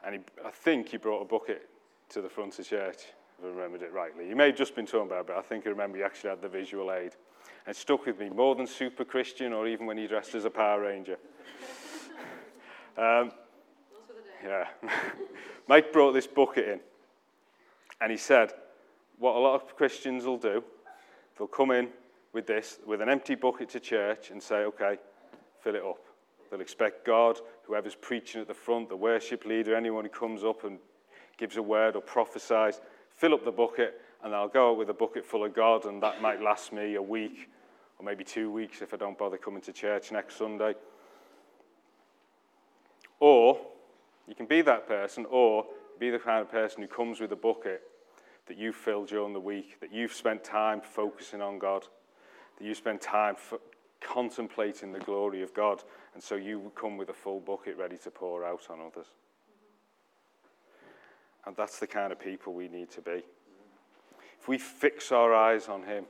And 0.05 0.15
he, 0.15 0.21
I 0.45 0.49
think 0.49 0.87
he 0.87 0.95
brought 0.97 1.21
a 1.21 1.25
bucket 1.25 1.67
to 2.11 2.21
the 2.21 2.29
front 2.29 2.57
of 2.57 2.65
church, 2.65 3.01
if 3.37 3.43
I 3.43 3.47
remembered 3.49 3.81
it 3.81 3.91
rightly. 3.91 4.25
He 4.25 4.33
may 4.33 4.45
have 4.45 4.55
just 4.55 4.75
been 4.75 4.85
talking 4.85 5.07
about 5.07 5.19
it, 5.19 5.27
but 5.27 5.37
I 5.37 5.41
think 5.41 5.67
I 5.67 5.71
remember 5.71 5.97
he 5.97 6.03
actually 6.05 6.29
had 6.29 6.41
the 6.41 6.47
visual 6.47 6.93
aid. 6.93 7.17
And 7.65 7.75
it 7.75 7.75
stuck 7.75 8.05
with 8.05 8.17
me 8.17 8.29
more 8.29 8.55
than 8.55 8.65
Super 8.65 9.03
Christian 9.03 9.51
or 9.51 9.67
even 9.67 9.85
when 9.85 9.97
he 9.97 10.07
dressed 10.07 10.35
as 10.35 10.45
a 10.45 10.49
Power 10.49 10.79
Ranger. 10.79 11.17
um, 12.97 13.33
yeah. 14.41 14.67
Mike 15.67 15.91
brought 15.91 16.13
this 16.13 16.27
bucket 16.27 16.65
in. 16.69 16.79
And 17.99 18.09
he 18.09 18.17
said, 18.17 18.53
what 19.17 19.35
a 19.35 19.39
lot 19.39 19.55
of 19.55 19.75
Christians 19.75 20.23
will 20.23 20.37
do, 20.37 20.63
they'll 21.37 21.45
come 21.45 21.71
in 21.71 21.89
with 22.31 22.47
this, 22.47 22.79
with 22.87 23.01
an 23.01 23.09
empty 23.09 23.35
bucket 23.35 23.67
to 23.71 23.81
church 23.81 24.31
and 24.31 24.41
say, 24.41 24.59
okay, 24.59 24.97
fill 25.61 25.75
it 25.75 25.83
up. 25.83 25.99
They'll 26.49 26.61
expect 26.61 27.05
God, 27.05 27.39
whoever's 27.63 27.95
preaching 27.95 28.41
at 28.41 28.47
the 28.47 28.53
front, 28.53 28.89
the 28.89 28.95
worship 28.95 29.45
leader, 29.45 29.75
anyone 29.75 30.03
who 30.03 30.09
comes 30.09 30.43
up 30.43 30.63
and 30.63 30.79
gives 31.37 31.57
a 31.57 31.61
word 31.61 31.95
or 31.95 32.01
prophesies, 32.01 32.81
fill 33.15 33.33
up 33.33 33.45
the 33.45 33.51
bucket 33.51 34.01
and 34.23 34.35
I'll 34.35 34.47
go 34.47 34.71
out 34.71 34.77
with 34.77 34.89
a 34.89 34.93
bucket 34.93 35.25
full 35.25 35.45
of 35.45 35.53
God, 35.53 35.85
and 35.85 36.03
that 36.03 36.21
might 36.21 36.41
last 36.41 36.73
me 36.73 36.95
a 36.95 37.01
week 37.01 37.49
or 37.97 38.05
maybe 38.05 38.23
two 38.23 38.51
weeks 38.51 38.81
if 38.81 38.93
I 38.93 38.97
don't 38.97 39.17
bother 39.17 39.37
coming 39.37 39.61
to 39.61 39.73
church 39.73 40.11
next 40.11 40.37
Sunday. 40.37 40.73
Or 43.19 43.59
you 44.27 44.35
can 44.35 44.45
be 44.45 44.61
that 44.61 44.87
person, 44.87 45.25
or 45.29 45.65
be 45.99 46.09
the 46.09 46.19
kind 46.19 46.41
of 46.41 46.49
person 46.49 46.81
who 46.81 46.87
comes 46.87 47.19
with 47.19 47.31
a 47.31 47.35
bucket 47.35 47.81
that 48.47 48.57
you 48.57 48.71
filled 48.71 49.09
during 49.09 49.33
the 49.33 49.39
week, 49.39 49.79
that 49.81 49.93
you've 49.93 50.13
spent 50.13 50.43
time 50.43 50.81
focusing 50.81 51.41
on 51.41 51.59
God, 51.59 51.85
that 52.57 52.65
you 52.65 52.73
spent 52.73 53.01
time 53.01 53.35
contemplating 54.01 54.91
the 54.91 54.99
glory 54.99 55.41
of 55.41 55.53
God, 55.53 55.83
and 56.13 56.23
so 56.23 56.35
you 56.35 56.71
come 56.75 56.97
with 56.97 57.09
a 57.09 57.13
full 57.13 57.39
bucket 57.39 57.77
ready 57.77 57.97
to 57.97 58.11
pour 58.11 58.45
out 58.45 58.67
on 58.69 58.79
others. 58.79 59.07
And 61.45 61.55
that's 61.55 61.79
the 61.79 61.87
kind 61.87 62.11
of 62.11 62.19
people 62.19 62.53
we 62.53 62.67
need 62.67 62.91
to 62.91 63.01
be. 63.01 63.23
If 64.39 64.47
we 64.47 64.57
fix 64.57 65.11
our 65.11 65.33
eyes 65.33 65.67
on 65.67 65.83
Him, 65.83 66.05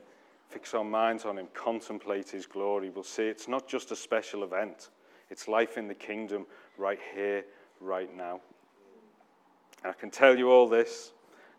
fix 0.48 0.74
our 0.74 0.84
minds 0.84 1.24
on 1.24 1.38
Him, 1.38 1.48
contemplate 1.54 2.30
His 2.30 2.46
glory, 2.46 2.90
we'll 2.90 3.04
see 3.04 3.24
it's 3.24 3.48
not 3.48 3.68
just 3.68 3.90
a 3.90 3.96
special 3.96 4.44
event, 4.44 4.90
it's 5.30 5.48
life 5.48 5.78
in 5.78 5.88
the 5.88 5.94
kingdom 5.94 6.46
right 6.76 6.98
here, 7.14 7.44
right 7.80 8.14
now. 8.14 8.40
And 9.82 9.90
I 9.90 9.94
can 9.94 10.10
tell 10.10 10.36
you 10.36 10.50
all 10.50 10.68
this 10.68 11.12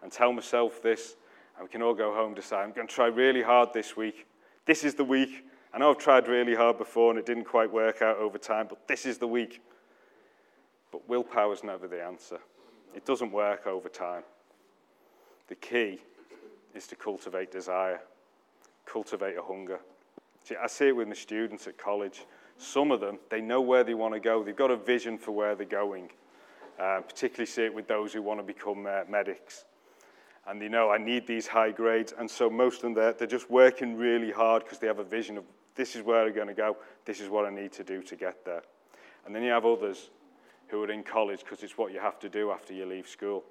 and 0.04 0.12
tell 0.12 0.32
myself 0.34 0.82
this, 0.82 1.16
and 1.58 1.68
we 1.68 1.72
can 1.72 1.82
all 1.82 1.94
go 1.94 2.14
home 2.14 2.34
decide 2.34 2.64
I'm 2.64 2.72
going 2.72 2.88
to 2.88 2.94
try 2.94 3.08
really 3.08 3.42
hard 3.42 3.74
this 3.74 3.96
week. 3.98 4.28
This 4.66 4.84
is 4.84 4.96
the 4.96 5.04
week. 5.04 5.46
I 5.74 5.78
know 5.78 5.90
I've 5.90 5.98
tried 5.98 6.28
really 6.28 6.54
hard 6.54 6.78
before 6.78 7.12
and 7.12 7.20
it 7.20 7.26
didn't 7.26 7.46
quite 7.46 7.72
work 7.72 8.02
out 8.02 8.18
over 8.18 8.38
time, 8.38 8.68
but 8.68 8.88
this 8.88 9.06
is 9.06 9.18
the 9.18 9.28
week. 9.28 9.62
But 10.92 11.08
willpower 11.08 11.54
is 11.54 11.64
never 11.64 11.88
the 11.88 12.04
answer. 12.04 12.40
It 12.94 13.06
doesn't 13.06 13.32
work 13.32 13.66
over 13.66 13.88
time. 13.88 14.24
The 15.48 15.56
key 15.56 16.02
is 16.76 16.88
to 16.88 16.96
cultivate 16.96 17.52
desire, 17.52 18.02
cultivate 18.86 19.38
a 19.38 19.42
hunger. 19.42 19.80
See, 20.44 20.56
I 20.62 20.68
see 20.68 20.90
it 20.90 20.96
with 20.96 21.08
my 21.08 21.14
students 21.14 21.68
at 21.68 21.78
college. 21.78 22.26
Some 22.58 22.92
of 22.92 23.00
them, 23.00 23.20
they 23.30 23.42
know 23.42 23.62
where 23.62 23.84
they 23.84 23.94
want 23.94 24.14
to 24.14 24.20
go. 24.20 24.44
They've 24.44 24.56
got 24.56 24.72
a 24.72 24.78
vision 24.78 25.18
for 25.18 25.32
where 25.32 25.56
they're 25.56 25.66
going. 25.66 26.10
Uh, 26.80 27.00
particularly 27.02 27.46
see 27.46 27.64
it 27.64 27.74
with 27.74 27.88
those 27.88 28.12
who 28.12 28.22
want 28.22 28.40
to 28.40 28.44
become 28.44 28.86
uh, 28.88 29.02
medics. 29.08 29.66
And 30.48 30.62
they 30.62 30.68
know, 30.68 30.90
I 30.90 30.98
need 30.98 31.28
these 31.28 31.48
high 31.48 31.72
grades. 31.72 32.14
And 32.18 32.30
so 32.30 32.50
most 32.50 32.78
of 32.78 32.82
them, 32.82 32.94
they're, 32.96 33.14
they're 33.14 33.28
just 33.28 33.50
working 33.52 33.96
really 33.96 34.32
hard 34.32 34.64
because 34.64 34.80
they 34.80 34.88
have 34.88 35.00
a 35.00 35.04
vision 35.04 35.38
of 35.38 35.44
this 35.76 35.96
is 35.96 36.04
where 36.04 36.26
I'm 36.26 36.34
going 36.34 36.48
to 36.48 36.54
go. 36.54 36.78
This 37.06 37.20
is 37.20 37.30
what 37.30 37.46
I 37.46 37.50
need 37.50 37.72
to 37.74 37.84
do 37.84 38.02
to 38.04 38.16
get 38.16 38.46
there. 38.46 38.64
And 39.26 39.36
then 39.36 39.44
you 39.44 39.52
have 39.52 39.66
others 39.66 40.10
who 40.68 40.84
are 40.84 40.92
in 40.92 41.04
college 41.04 41.40
because 41.40 41.64
it's 41.64 41.78
what 41.78 41.94
you 41.94 42.00
have 42.00 42.20
to 42.20 42.30
do 42.30 42.52
after 42.52 42.74
you 42.74 42.86
leave 42.86 43.08
school. 43.08 43.44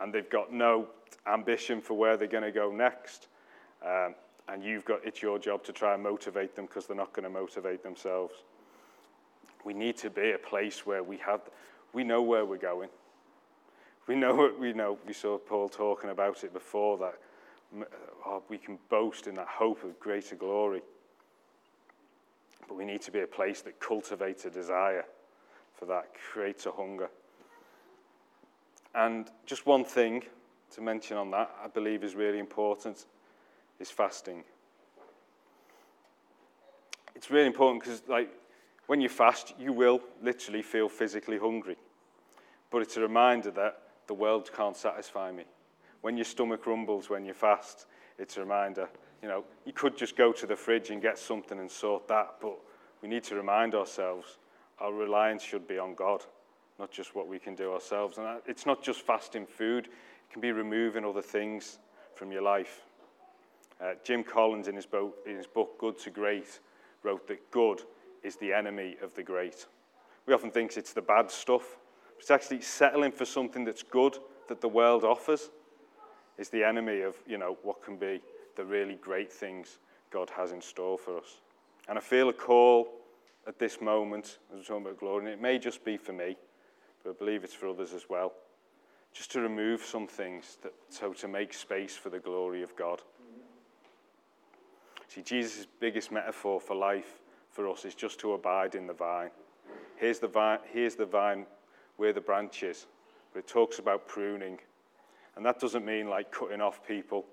And 0.00 0.12
they've 0.12 0.28
got 0.28 0.52
no 0.52 0.88
ambition 1.26 1.80
for 1.80 1.94
where 1.94 2.16
they're 2.16 2.28
going 2.28 2.44
to 2.44 2.52
go 2.52 2.70
next. 2.70 3.28
Um, 3.84 4.14
and 4.48 4.62
you've 4.64 4.84
got, 4.84 5.04
it's 5.04 5.22
your 5.22 5.38
job 5.38 5.62
to 5.64 5.72
try 5.72 5.94
and 5.94 6.02
motivate 6.02 6.56
them 6.56 6.66
because 6.66 6.86
they're 6.86 6.96
not 6.96 7.12
going 7.12 7.24
to 7.24 7.30
motivate 7.30 7.82
themselves. 7.82 8.34
We 9.64 9.74
need 9.74 9.96
to 9.98 10.10
be 10.10 10.32
a 10.32 10.38
place 10.38 10.86
where 10.86 11.02
we 11.02 11.18
have, 11.18 11.42
we 11.92 12.04
know 12.04 12.22
where 12.22 12.44
we're 12.44 12.56
going. 12.56 12.88
We 14.06 14.14
know 14.14 14.34
what 14.34 14.58
we 14.58 14.72
know. 14.72 14.98
We 15.06 15.12
saw 15.12 15.36
Paul 15.36 15.68
talking 15.68 16.10
about 16.10 16.42
it 16.44 16.52
before 16.54 16.96
that 16.98 17.18
oh, 18.26 18.42
we 18.48 18.58
can 18.58 18.78
boast 18.88 19.26
in 19.26 19.34
that 19.34 19.48
hope 19.48 19.84
of 19.84 19.98
greater 20.00 20.36
glory. 20.36 20.82
But 22.66 22.76
we 22.76 22.84
need 22.84 23.02
to 23.02 23.10
be 23.10 23.20
a 23.20 23.26
place 23.26 23.62
that 23.62 23.80
cultivates 23.80 24.44
a 24.44 24.50
desire 24.50 25.04
for 25.74 25.86
that, 25.86 26.10
creates 26.32 26.66
a 26.66 26.72
hunger. 26.72 27.08
And 28.94 29.30
just 29.46 29.66
one 29.66 29.84
thing 29.84 30.24
to 30.72 30.80
mention 30.80 31.16
on 31.16 31.30
that, 31.30 31.50
I 31.62 31.68
believe 31.68 32.04
is 32.04 32.14
really 32.14 32.38
important, 32.38 33.06
is 33.78 33.90
fasting. 33.90 34.44
It's 37.14 37.30
really 37.30 37.46
important 37.46 37.82
because, 37.82 38.02
like, 38.08 38.30
when 38.86 39.00
you 39.00 39.08
fast, 39.08 39.54
you 39.58 39.72
will 39.72 40.00
literally 40.22 40.62
feel 40.62 40.88
physically 40.88 41.38
hungry. 41.38 41.76
But 42.70 42.82
it's 42.82 42.96
a 42.96 43.00
reminder 43.00 43.50
that 43.52 43.82
the 44.06 44.14
world 44.14 44.50
can't 44.54 44.76
satisfy 44.76 45.32
me. 45.32 45.44
When 46.00 46.16
your 46.16 46.24
stomach 46.24 46.66
rumbles 46.66 47.10
when 47.10 47.24
you 47.24 47.34
fast, 47.34 47.86
it's 48.18 48.36
a 48.36 48.40
reminder. 48.40 48.88
You 49.22 49.28
know, 49.28 49.44
you 49.64 49.72
could 49.72 49.96
just 49.96 50.16
go 50.16 50.32
to 50.32 50.46
the 50.46 50.56
fridge 50.56 50.90
and 50.90 51.02
get 51.02 51.18
something 51.18 51.58
and 51.58 51.70
sort 51.70 52.06
that, 52.08 52.36
but 52.40 52.56
we 53.02 53.08
need 53.08 53.24
to 53.24 53.34
remind 53.34 53.74
ourselves 53.74 54.38
our 54.78 54.92
reliance 54.92 55.42
should 55.42 55.66
be 55.66 55.78
on 55.78 55.94
God, 55.94 56.24
not 56.78 56.90
just 56.90 57.14
what 57.14 57.26
we 57.26 57.38
can 57.38 57.54
do 57.54 57.72
ourselves. 57.72 58.18
And 58.18 58.26
it's 58.46 58.66
not 58.66 58.82
just 58.82 59.02
fasting 59.02 59.46
food, 59.46 59.86
it 59.86 60.32
can 60.32 60.40
be 60.40 60.52
removing 60.52 61.04
other 61.04 61.22
things 61.22 61.78
from 62.14 62.30
your 62.30 62.42
life. 62.42 62.82
Uh, 63.80 63.94
Jim 64.04 64.24
Collins, 64.24 64.68
in 64.68 64.74
his, 64.74 64.86
book, 64.86 65.16
in 65.26 65.36
his 65.36 65.46
book 65.46 65.78
Good 65.78 65.98
to 66.00 66.10
Great, 66.10 66.60
wrote 67.02 67.26
that 67.28 67.50
good 67.50 67.82
is 68.22 68.36
the 68.36 68.52
enemy 68.52 68.96
of 69.02 69.14
the 69.14 69.22
great. 69.22 69.66
We 70.26 70.34
often 70.34 70.50
think 70.50 70.76
it's 70.76 70.92
the 70.92 71.02
bad 71.02 71.30
stuff. 71.30 71.78
It's 72.18 72.30
actually 72.30 72.60
settling 72.60 73.12
for 73.12 73.24
something 73.24 73.64
that's 73.64 73.84
good 73.84 74.18
that 74.48 74.60
the 74.60 74.68
world 74.68 75.04
offers 75.04 75.50
is 76.38 76.48
the 76.48 76.64
enemy 76.64 77.02
of, 77.02 77.16
you 77.26 77.38
know, 77.38 77.58
what 77.62 77.82
can 77.82 77.96
be 77.96 78.20
the 78.56 78.64
really 78.64 78.94
great 78.94 79.32
things 79.32 79.78
God 80.10 80.30
has 80.30 80.52
in 80.52 80.60
store 80.60 80.98
for 80.98 81.18
us. 81.18 81.40
And 81.88 81.98
I 81.98 82.00
feel 82.00 82.28
a 82.28 82.32
call 82.32 82.88
at 83.46 83.58
this 83.58 83.80
moment, 83.80 84.38
as 84.52 84.58
we're 84.58 84.62
talking 84.62 84.86
about 84.86 85.00
glory, 85.00 85.24
and 85.24 85.32
it 85.32 85.40
may 85.40 85.58
just 85.58 85.84
be 85.84 85.96
for 85.96 86.12
me, 86.12 86.36
but 87.02 87.10
I 87.10 87.12
believe 87.14 87.44
it's 87.44 87.54
for 87.54 87.68
others 87.68 87.92
as 87.92 88.08
well, 88.08 88.32
just 89.12 89.32
to 89.32 89.40
remove 89.40 89.82
some 89.82 90.06
things, 90.06 90.58
that, 90.62 90.72
so 90.90 91.12
to 91.14 91.28
make 91.28 91.54
space 91.54 91.96
for 91.96 92.10
the 92.10 92.18
glory 92.18 92.62
of 92.62 92.76
God. 92.76 93.02
See, 95.08 95.22
Jesus' 95.22 95.66
biggest 95.80 96.12
metaphor 96.12 96.60
for 96.60 96.76
life 96.76 97.20
for 97.50 97.68
us 97.68 97.86
is 97.86 97.94
just 97.94 98.20
to 98.20 98.34
abide 98.34 98.74
in 98.74 98.86
the 98.86 98.92
vine. 98.92 99.30
Here's 99.96 100.18
the 100.18 100.28
vine, 100.28 100.58
here's 100.70 100.94
the 100.94 101.06
vine 101.06 101.46
where 101.96 102.12
the 102.12 102.20
branches, 102.20 102.86
but 103.32 103.40
it 103.40 103.48
talks 103.48 103.78
about 103.78 104.06
pruning. 104.06 104.58
And 105.38 105.46
that 105.46 105.60
doesn't 105.60 105.84
mean 105.84 106.10
like 106.10 106.32
cutting 106.32 106.60
off 106.60 106.84
people. 106.84 107.24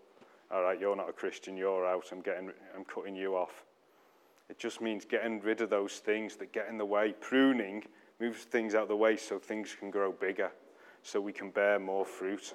All 0.51 0.61
right, 0.61 0.79
you're 0.79 0.95
not 0.95 1.09
a 1.09 1.11
Christian, 1.11 1.57
you're 1.57 1.87
out, 1.87 2.05
I'm, 2.11 2.21
getting, 2.21 2.51
I'm 2.75 2.85
cutting 2.85 3.15
you 3.15 3.35
off. 3.35 3.63
It 4.47 4.59
just 4.59 4.79
means 4.79 5.05
getting 5.05 5.41
rid 5.41 5.59
of 5.61 5.71
those 5.71 5.93
things 5.93 6.35
that 6.35 6.53
get 6.53 6.67
in 6.69 6.77
the 6.77 6.85
way. 6.85 7.15
Pruning 7.19 7.83
moves 8.21 8.43
things 8.43 8.75
out 8.75 8.83
of 8.83 8.89
the 8.89 8.95
way 8.95 9.17
so 9.17 9.39
things 9.39 9.75
can 9.79 9.89
grow 9.89 10.11
bigger, 10.11 10.51
so 11.01 11.19
we 11.19 11.33
can 11.33 11.49
bear 11.49 11.79
more 11.79 12.05
fruit. 12.05 12.53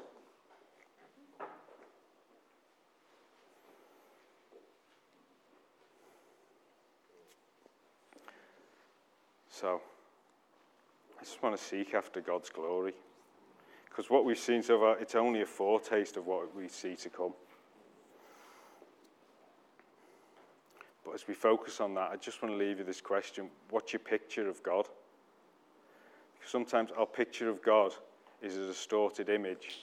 So, 9.48 9.80
I 11.20 11.24
just 11.24 11.42
want 11.42 11.58
to 11.58 11.62
seek 11.62 11.92
after 11.92 12.20
God's 12.20 12.50
glory. 12.50 12.94
Because 14.00 14.10
what 14.10 14.24
we've 14.24 14.38
seen 14.38 14.62
so 14.62 14.78
far, 14.78 14.98
it's 14.98 15.14
only 15.14 15.42
a 15.42 15.46
foretaste 15.46 16.16
of 16.16 16.26
what 16.26 16.56
we 16.56 16.68
see 16.68 16.96
to 16.96 17.10
come. 17.10 17.34
But 21.04 21.12
as 21.12 21.28
we 21.28 21.34
focus 21.34 21.82
on 21.82 21.92
that, 21.96 22.10
I 22.10 22.16
just 22.16 22.42
want 22.42 22.54
to 22.54 22.56
leave 22.56 22.78
you 22.78 22.84
this 22.84 23.02
question 23.02 23.50
what's 23.68 23.92
your 23.92 24.00
picture 24.00 24.48
of 24.48 24.62
God? 24.62 24.88
Sometimes 26.46 26.92
our 26.96 27.04
picture 27.04 27.50
of 27.50 27.62
God 27.62 27.92
is 28.40 28.56
a 28.56 28.66
distorted 28.66 29.28
image, 29.28 29.80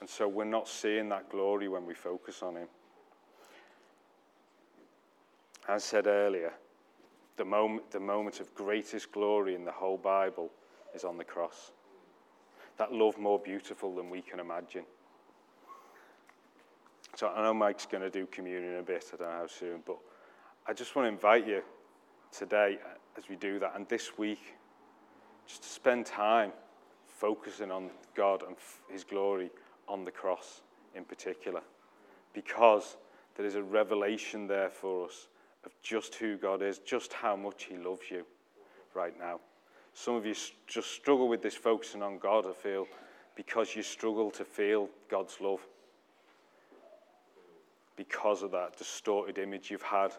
and 0.00 0.10
so 0.10 0.26
we're 0.26 0.44
not 0.44 0.66
seeing 0.66 1.08
that 1.10 1.30
glory 1.30 1.68
when 1.68 1.86
we 1.86 1.94
focus 1.94 2.42
on 2.42 2.56
Him. 2.56 2.68
As 5.68 5.84
said 5.84 6.08
earlier, 6.08 6.52
the 7.36 7.44
moment, 7.44 7.92
the 7.92 8.00
moment 8.00 8.40
of 8.40 8.52
greatest 8.56 9.12
glory 9.12 9.54
in 9.54 9.64
the 9.64 9.70
whole 9.70 9.98
Bible 9.98 10.50
is 10.96 11.04
on 11.04 11.16
the 11.16 11.22
cross. 11.22 11.70
That 12.78 12.92
love 12.92 13.18
more 13.18 13.38
beautiful 13.38 13.94
than 13.94 14.10
we 14.10 14.22
can 14.22 14.40
imagine. 14.40 14.84
So 17.14 17.28
I 17.28 17.42
know 17.42 17.54
Mike's 17.54 17.86
going 17.86 18.02
to 18.02 18.10
do 18.10 18.26
communion 18.26 18.78
a 18.78 18.82
bit, 18.82 19.10
I 19.14 19.16
don't 19.16 19.28
know 19.28 19.38
how 19.38 19.46
soon, 19.46 19.82
but 19.86 19.96
I 20.66 20.74
just 20.74 20.94
want 20.94 21.06
to 21.06 21.10
invite 21.10 21.46
you 21.46 21.62
today 22.30 22.78
as 23.16 23.28
we 23.28 23.36
do 23.36 23.58
that 23.58 23.72
and 23.74 23.88
this 23.88 24.18
week 24.18 24.54
just 25.46 25.62
to 25.62 25.68
spend 25.68 26.04
time 26.04 26.52
focusing 27.06 27.70
on 27.70 27.90
God 28.14 28.42
and 28.46 28.56
His 28.90 29.04
glory 29.04 29.50
on 29.88 30.04
the 30.04 30.10
cross 30.10 30.60
in 30.94 31.04
particular. 31.04 31.62
Because 32.34 32.96
there 33.36 33.46
is 33.46 33.54
a 33.54 33.62
revelation 33.62 34.46
there 34.46 34.68
for 34.68 35.06
us 35.06 35.28
of 35.64 35.72
just 35.82 36.16
who 36.16 36.36
God 36.36 36.62
is, 36.62 36.78
just 36.80 37.12
how 37.12 37.36
much 37.36 37.64
He 37.64 37.76
loves 37.76 38.10
you 38.10 38.26
right 38.94 39.18
now. 39.18 39.40
Some 39.98 40.14
of 40.14 40.26
you 40.26 40.34
just 40.66 40.90
struggle 40.90 41.26
with 41.26 41.40
this 41.40 41.54
focusing 41.54 42.02
on 42.02 42.18
God, 42.18 42.44
I 42.46 42.52
feel, 42.52 42.86
because 43.34 43.74
you 43.74 43.82
struggle 43.82 44.30
to 44.32 44.44
feel 44.44 44.90
God's 45.08 45.38
love. 45.40 45.66
Because 47.96 48.42
of 48.42 48.50
that 48.50 48.76
distorted 48.76 49.38
image 49.38 49.70
you've 49.70 49.80
had 49.80 50.12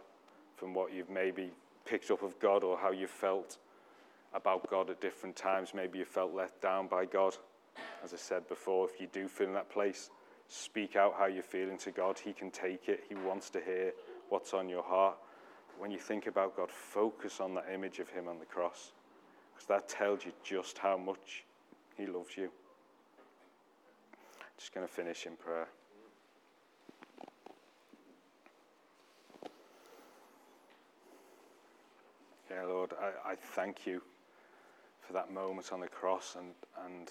from 0.55 0.73
what 0.73 0.91
you've 0.91 1.11
maybe 1.11 1.51
picked 1.85 2.09
up 2.09 2.23
of 2.23 2.39
God 2.39 2.63
or 2.63 2.75
how 2.75 2.89
you 2.89 3.05
felt 3.05 3.59
about 4.33 4.67
God 4.67 4.89
at 4.89 4.99
different 4.99 5.35
times. 5.35 5.75
Maybe 5.75 5.99
you 5.99 6.05
felt 6.05 6.33
let 6.33 6.59
down 6.59 6.87
by 6.87 7.05
God. 7.05 7.37
As 8.03 8.15
I 8.15 8.17
said 8.17 8.47
before, 8.49 8.89
if 8.89 8.99
you 8.99 9.07
do 9.13 9.27
feel 9.27 9.45
in 9.45 9.53
that 9.53 9.69
place, 9.69 10.09
speak 10.47 10.95
out 10.95 11.13
how 11.19 11.27
you're 11.27 11.43
feeling 11.43 11.77
to 11.77 11.91
God. 11.91 12.17
He 12.17 12.33
can 12.33 12.49
take 12.49 12.89
it, 12.89 13.03
He 13.07 13.13
wants 13.13 13.51
to 13.51 13.61
hear 13.61 13.93
what's 14.29 14.55
on 14.55 14.69
your 14.69 14.83
heart. 14.83 15.17
When 15.77 15.91
you 15.91 15.99
think 15.99 16.25
about 16.25 16.57
God, 16.57 16.71
focus 16.71 17.39
on 17.39 17.53
that 17.53 17.67
image 17.71 17.99
of 17.99 18.09
Him 18.09 18.27
on 18.27 18.39
the 18.39 18.45
cross, 18.45 18.93
because 19.57 19.67
that 19.67 19.89
tells 19.89 20.23
you 20.23 20.31
just 20.43 20.77
how 20.77 20.97
much 20.97 21.43
He 21.97 22.05
loves 22.05 22.37
you. 22.37 22.49
Just 24.57 24.73
going 24.73 24.85
to 24.85 24.91
finish 24.91 25.25
in 25.25 25.35
prayer. 25.35 25.67
Yeah, 32.51 32.63
Lord, 32.65 32.93
I, 33.01 33.31
I 33.31 33.35
thank 33.35 33.87
you 33.87 34.01
for 35.01 35.13
that 35.13 35.31
moment 35.31 35.71
on 35.73 35.79
the 35.79 35.87
cross, 35.87 36.37
and, 36.37 36.53
and 36.85 37.09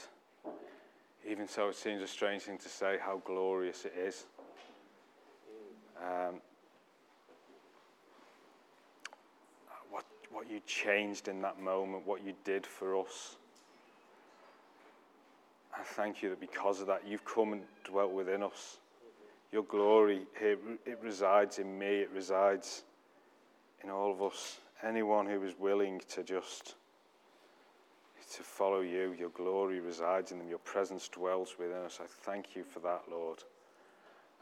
even 1.28 1.48
so, 1.48 1.68
it 1.68 1.76
seems 1.76 2.00
a 2.02 2.06
strange 2.06 2.42
thing 2.42 2.58
to 2.58 2.68
say 2.68 2.96
how 3.00 3.20
glorious 3.24 3.84
it 3.84 3.94
is. 3.98 4.24
Um, 6.00 6.40
what, 9.90 10.04
what 10.30 10.50
you 10.50 10.60
changed 10.66 11.28
in 11.28 11.40
that 11.42 11.60
moment, 11.60 12.06
what 12.06 12.24
you 12.24 12.32
did 12.44 12.66
for 12.66 13.00
us. 13.00 13.36
I 15.78 15.82
thank 15.82 16.22
you 16.22 16.30
that 16.30 16.40
because 16.40 16.80
of 16.80 16.86
that, 16.86 17.02
you've 17.06 17.24
come 17.24 17.52
and 17.52 17.62
dwelt 17.84 18.12
within 18.12 18.42
us. 18.42 18.78
Your 19.52 19.62
glory, 19.64 20.26
it, 20.40 20.58
it 20.84 20.98
resides 21.02 21.58
in 21.58 21.78
me, 21.78 22.00
it 22.00 22.10
resides 22.14 22.82
in 23.84 23.90
all 23.90 24.10
of 24.10 24.22
us. 24.22 24.60
Anyone 24.82 25.26
who 25.26 25.42
is 25.42 25.54
willing 25.58 26.00
to 26.10 26.22
just 26.22 26.74
to 28.34 28.42
follow 28.42 28.80
you, 28.80 29.14
your 29.18 29.30
glory 29.30 29.80
resides 29.80 30.32
in 30.32 30.38
them, 30.38 30.48
your 30.48 30.58
presence 30.58 31.08
dwells 31.08 31.54
within 31.58 31.78
us. 31.78 32.00
I 32.02 32.06
thank 32.06 32.56
you 32.56 32.64
for 32.64 32.80
that, 32.80 33.02
Lord. 33.10 33.42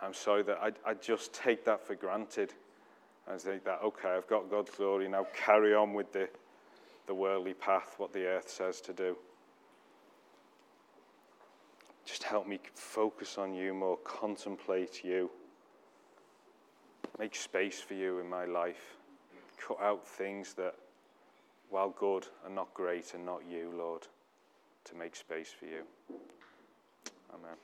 I'm 0.01 0.15
sorry 0.15 0.43
that 0.45 0.59
I, 0.63 0.73
I 0.89 0.95
just 0.95 1.33
take 1.33 1.65
that 1.67 1.87
for 1.87 1.95
granted. 1.95 2.55
I 3.27 3.37
think 3.39 3.65
that, 3.65 3.81
okay, 3.83 4.11
I've 4.11 4.29
got 4.29 4.51
God's 4.51 4.71
glory, 4.71 5.09
now 5.09 5.27
carry 5.35 5.75
on 5.75 5.95
with 5.95 6.13
the, 6.13 6.29
the 7.07 7.15
worldly 7.15 7.55
path, 7.55 7.95
what 7.97 8.13
the 8.13 8.27
earth 8.27 8.51
says 8.51 8.81
to 8.83 8.93
do. 8.93 9.17
Just 12.05 12.23
help 12.23 12.47
me 12.47 12.61
focus 12.75 13.39
on 13.39 13.55
you 13.55 13.73
more, 13.73 13.97
contemplate 14.05 15.03
you. 15.03 15.31
Make 17.19 17.35
space 17.35 17.81
for 17.81 17.95
you 17.95 18.19
in 18.19 18.29
my 18.29 18.45
life. 18.45 18.97
Cut 19.67 19.81
out 19.81 20.07
things 20.07 20.53
that, 20.55 20.75
while 21.71 21.91
good, 21.91 22.27
are 22.45 22.51
not 22.51 22.75
great 22.75 23.15
and 23.15 23.25
not 23.25 23.41
you, 23.49 23.73
Lord, 23.75 24.07
to 24.85 24.95
make 24.97 25.17
space 25.17 25.51
for 25.59 25.65
you. 25.65 25.83
Amen. 27.33 27.57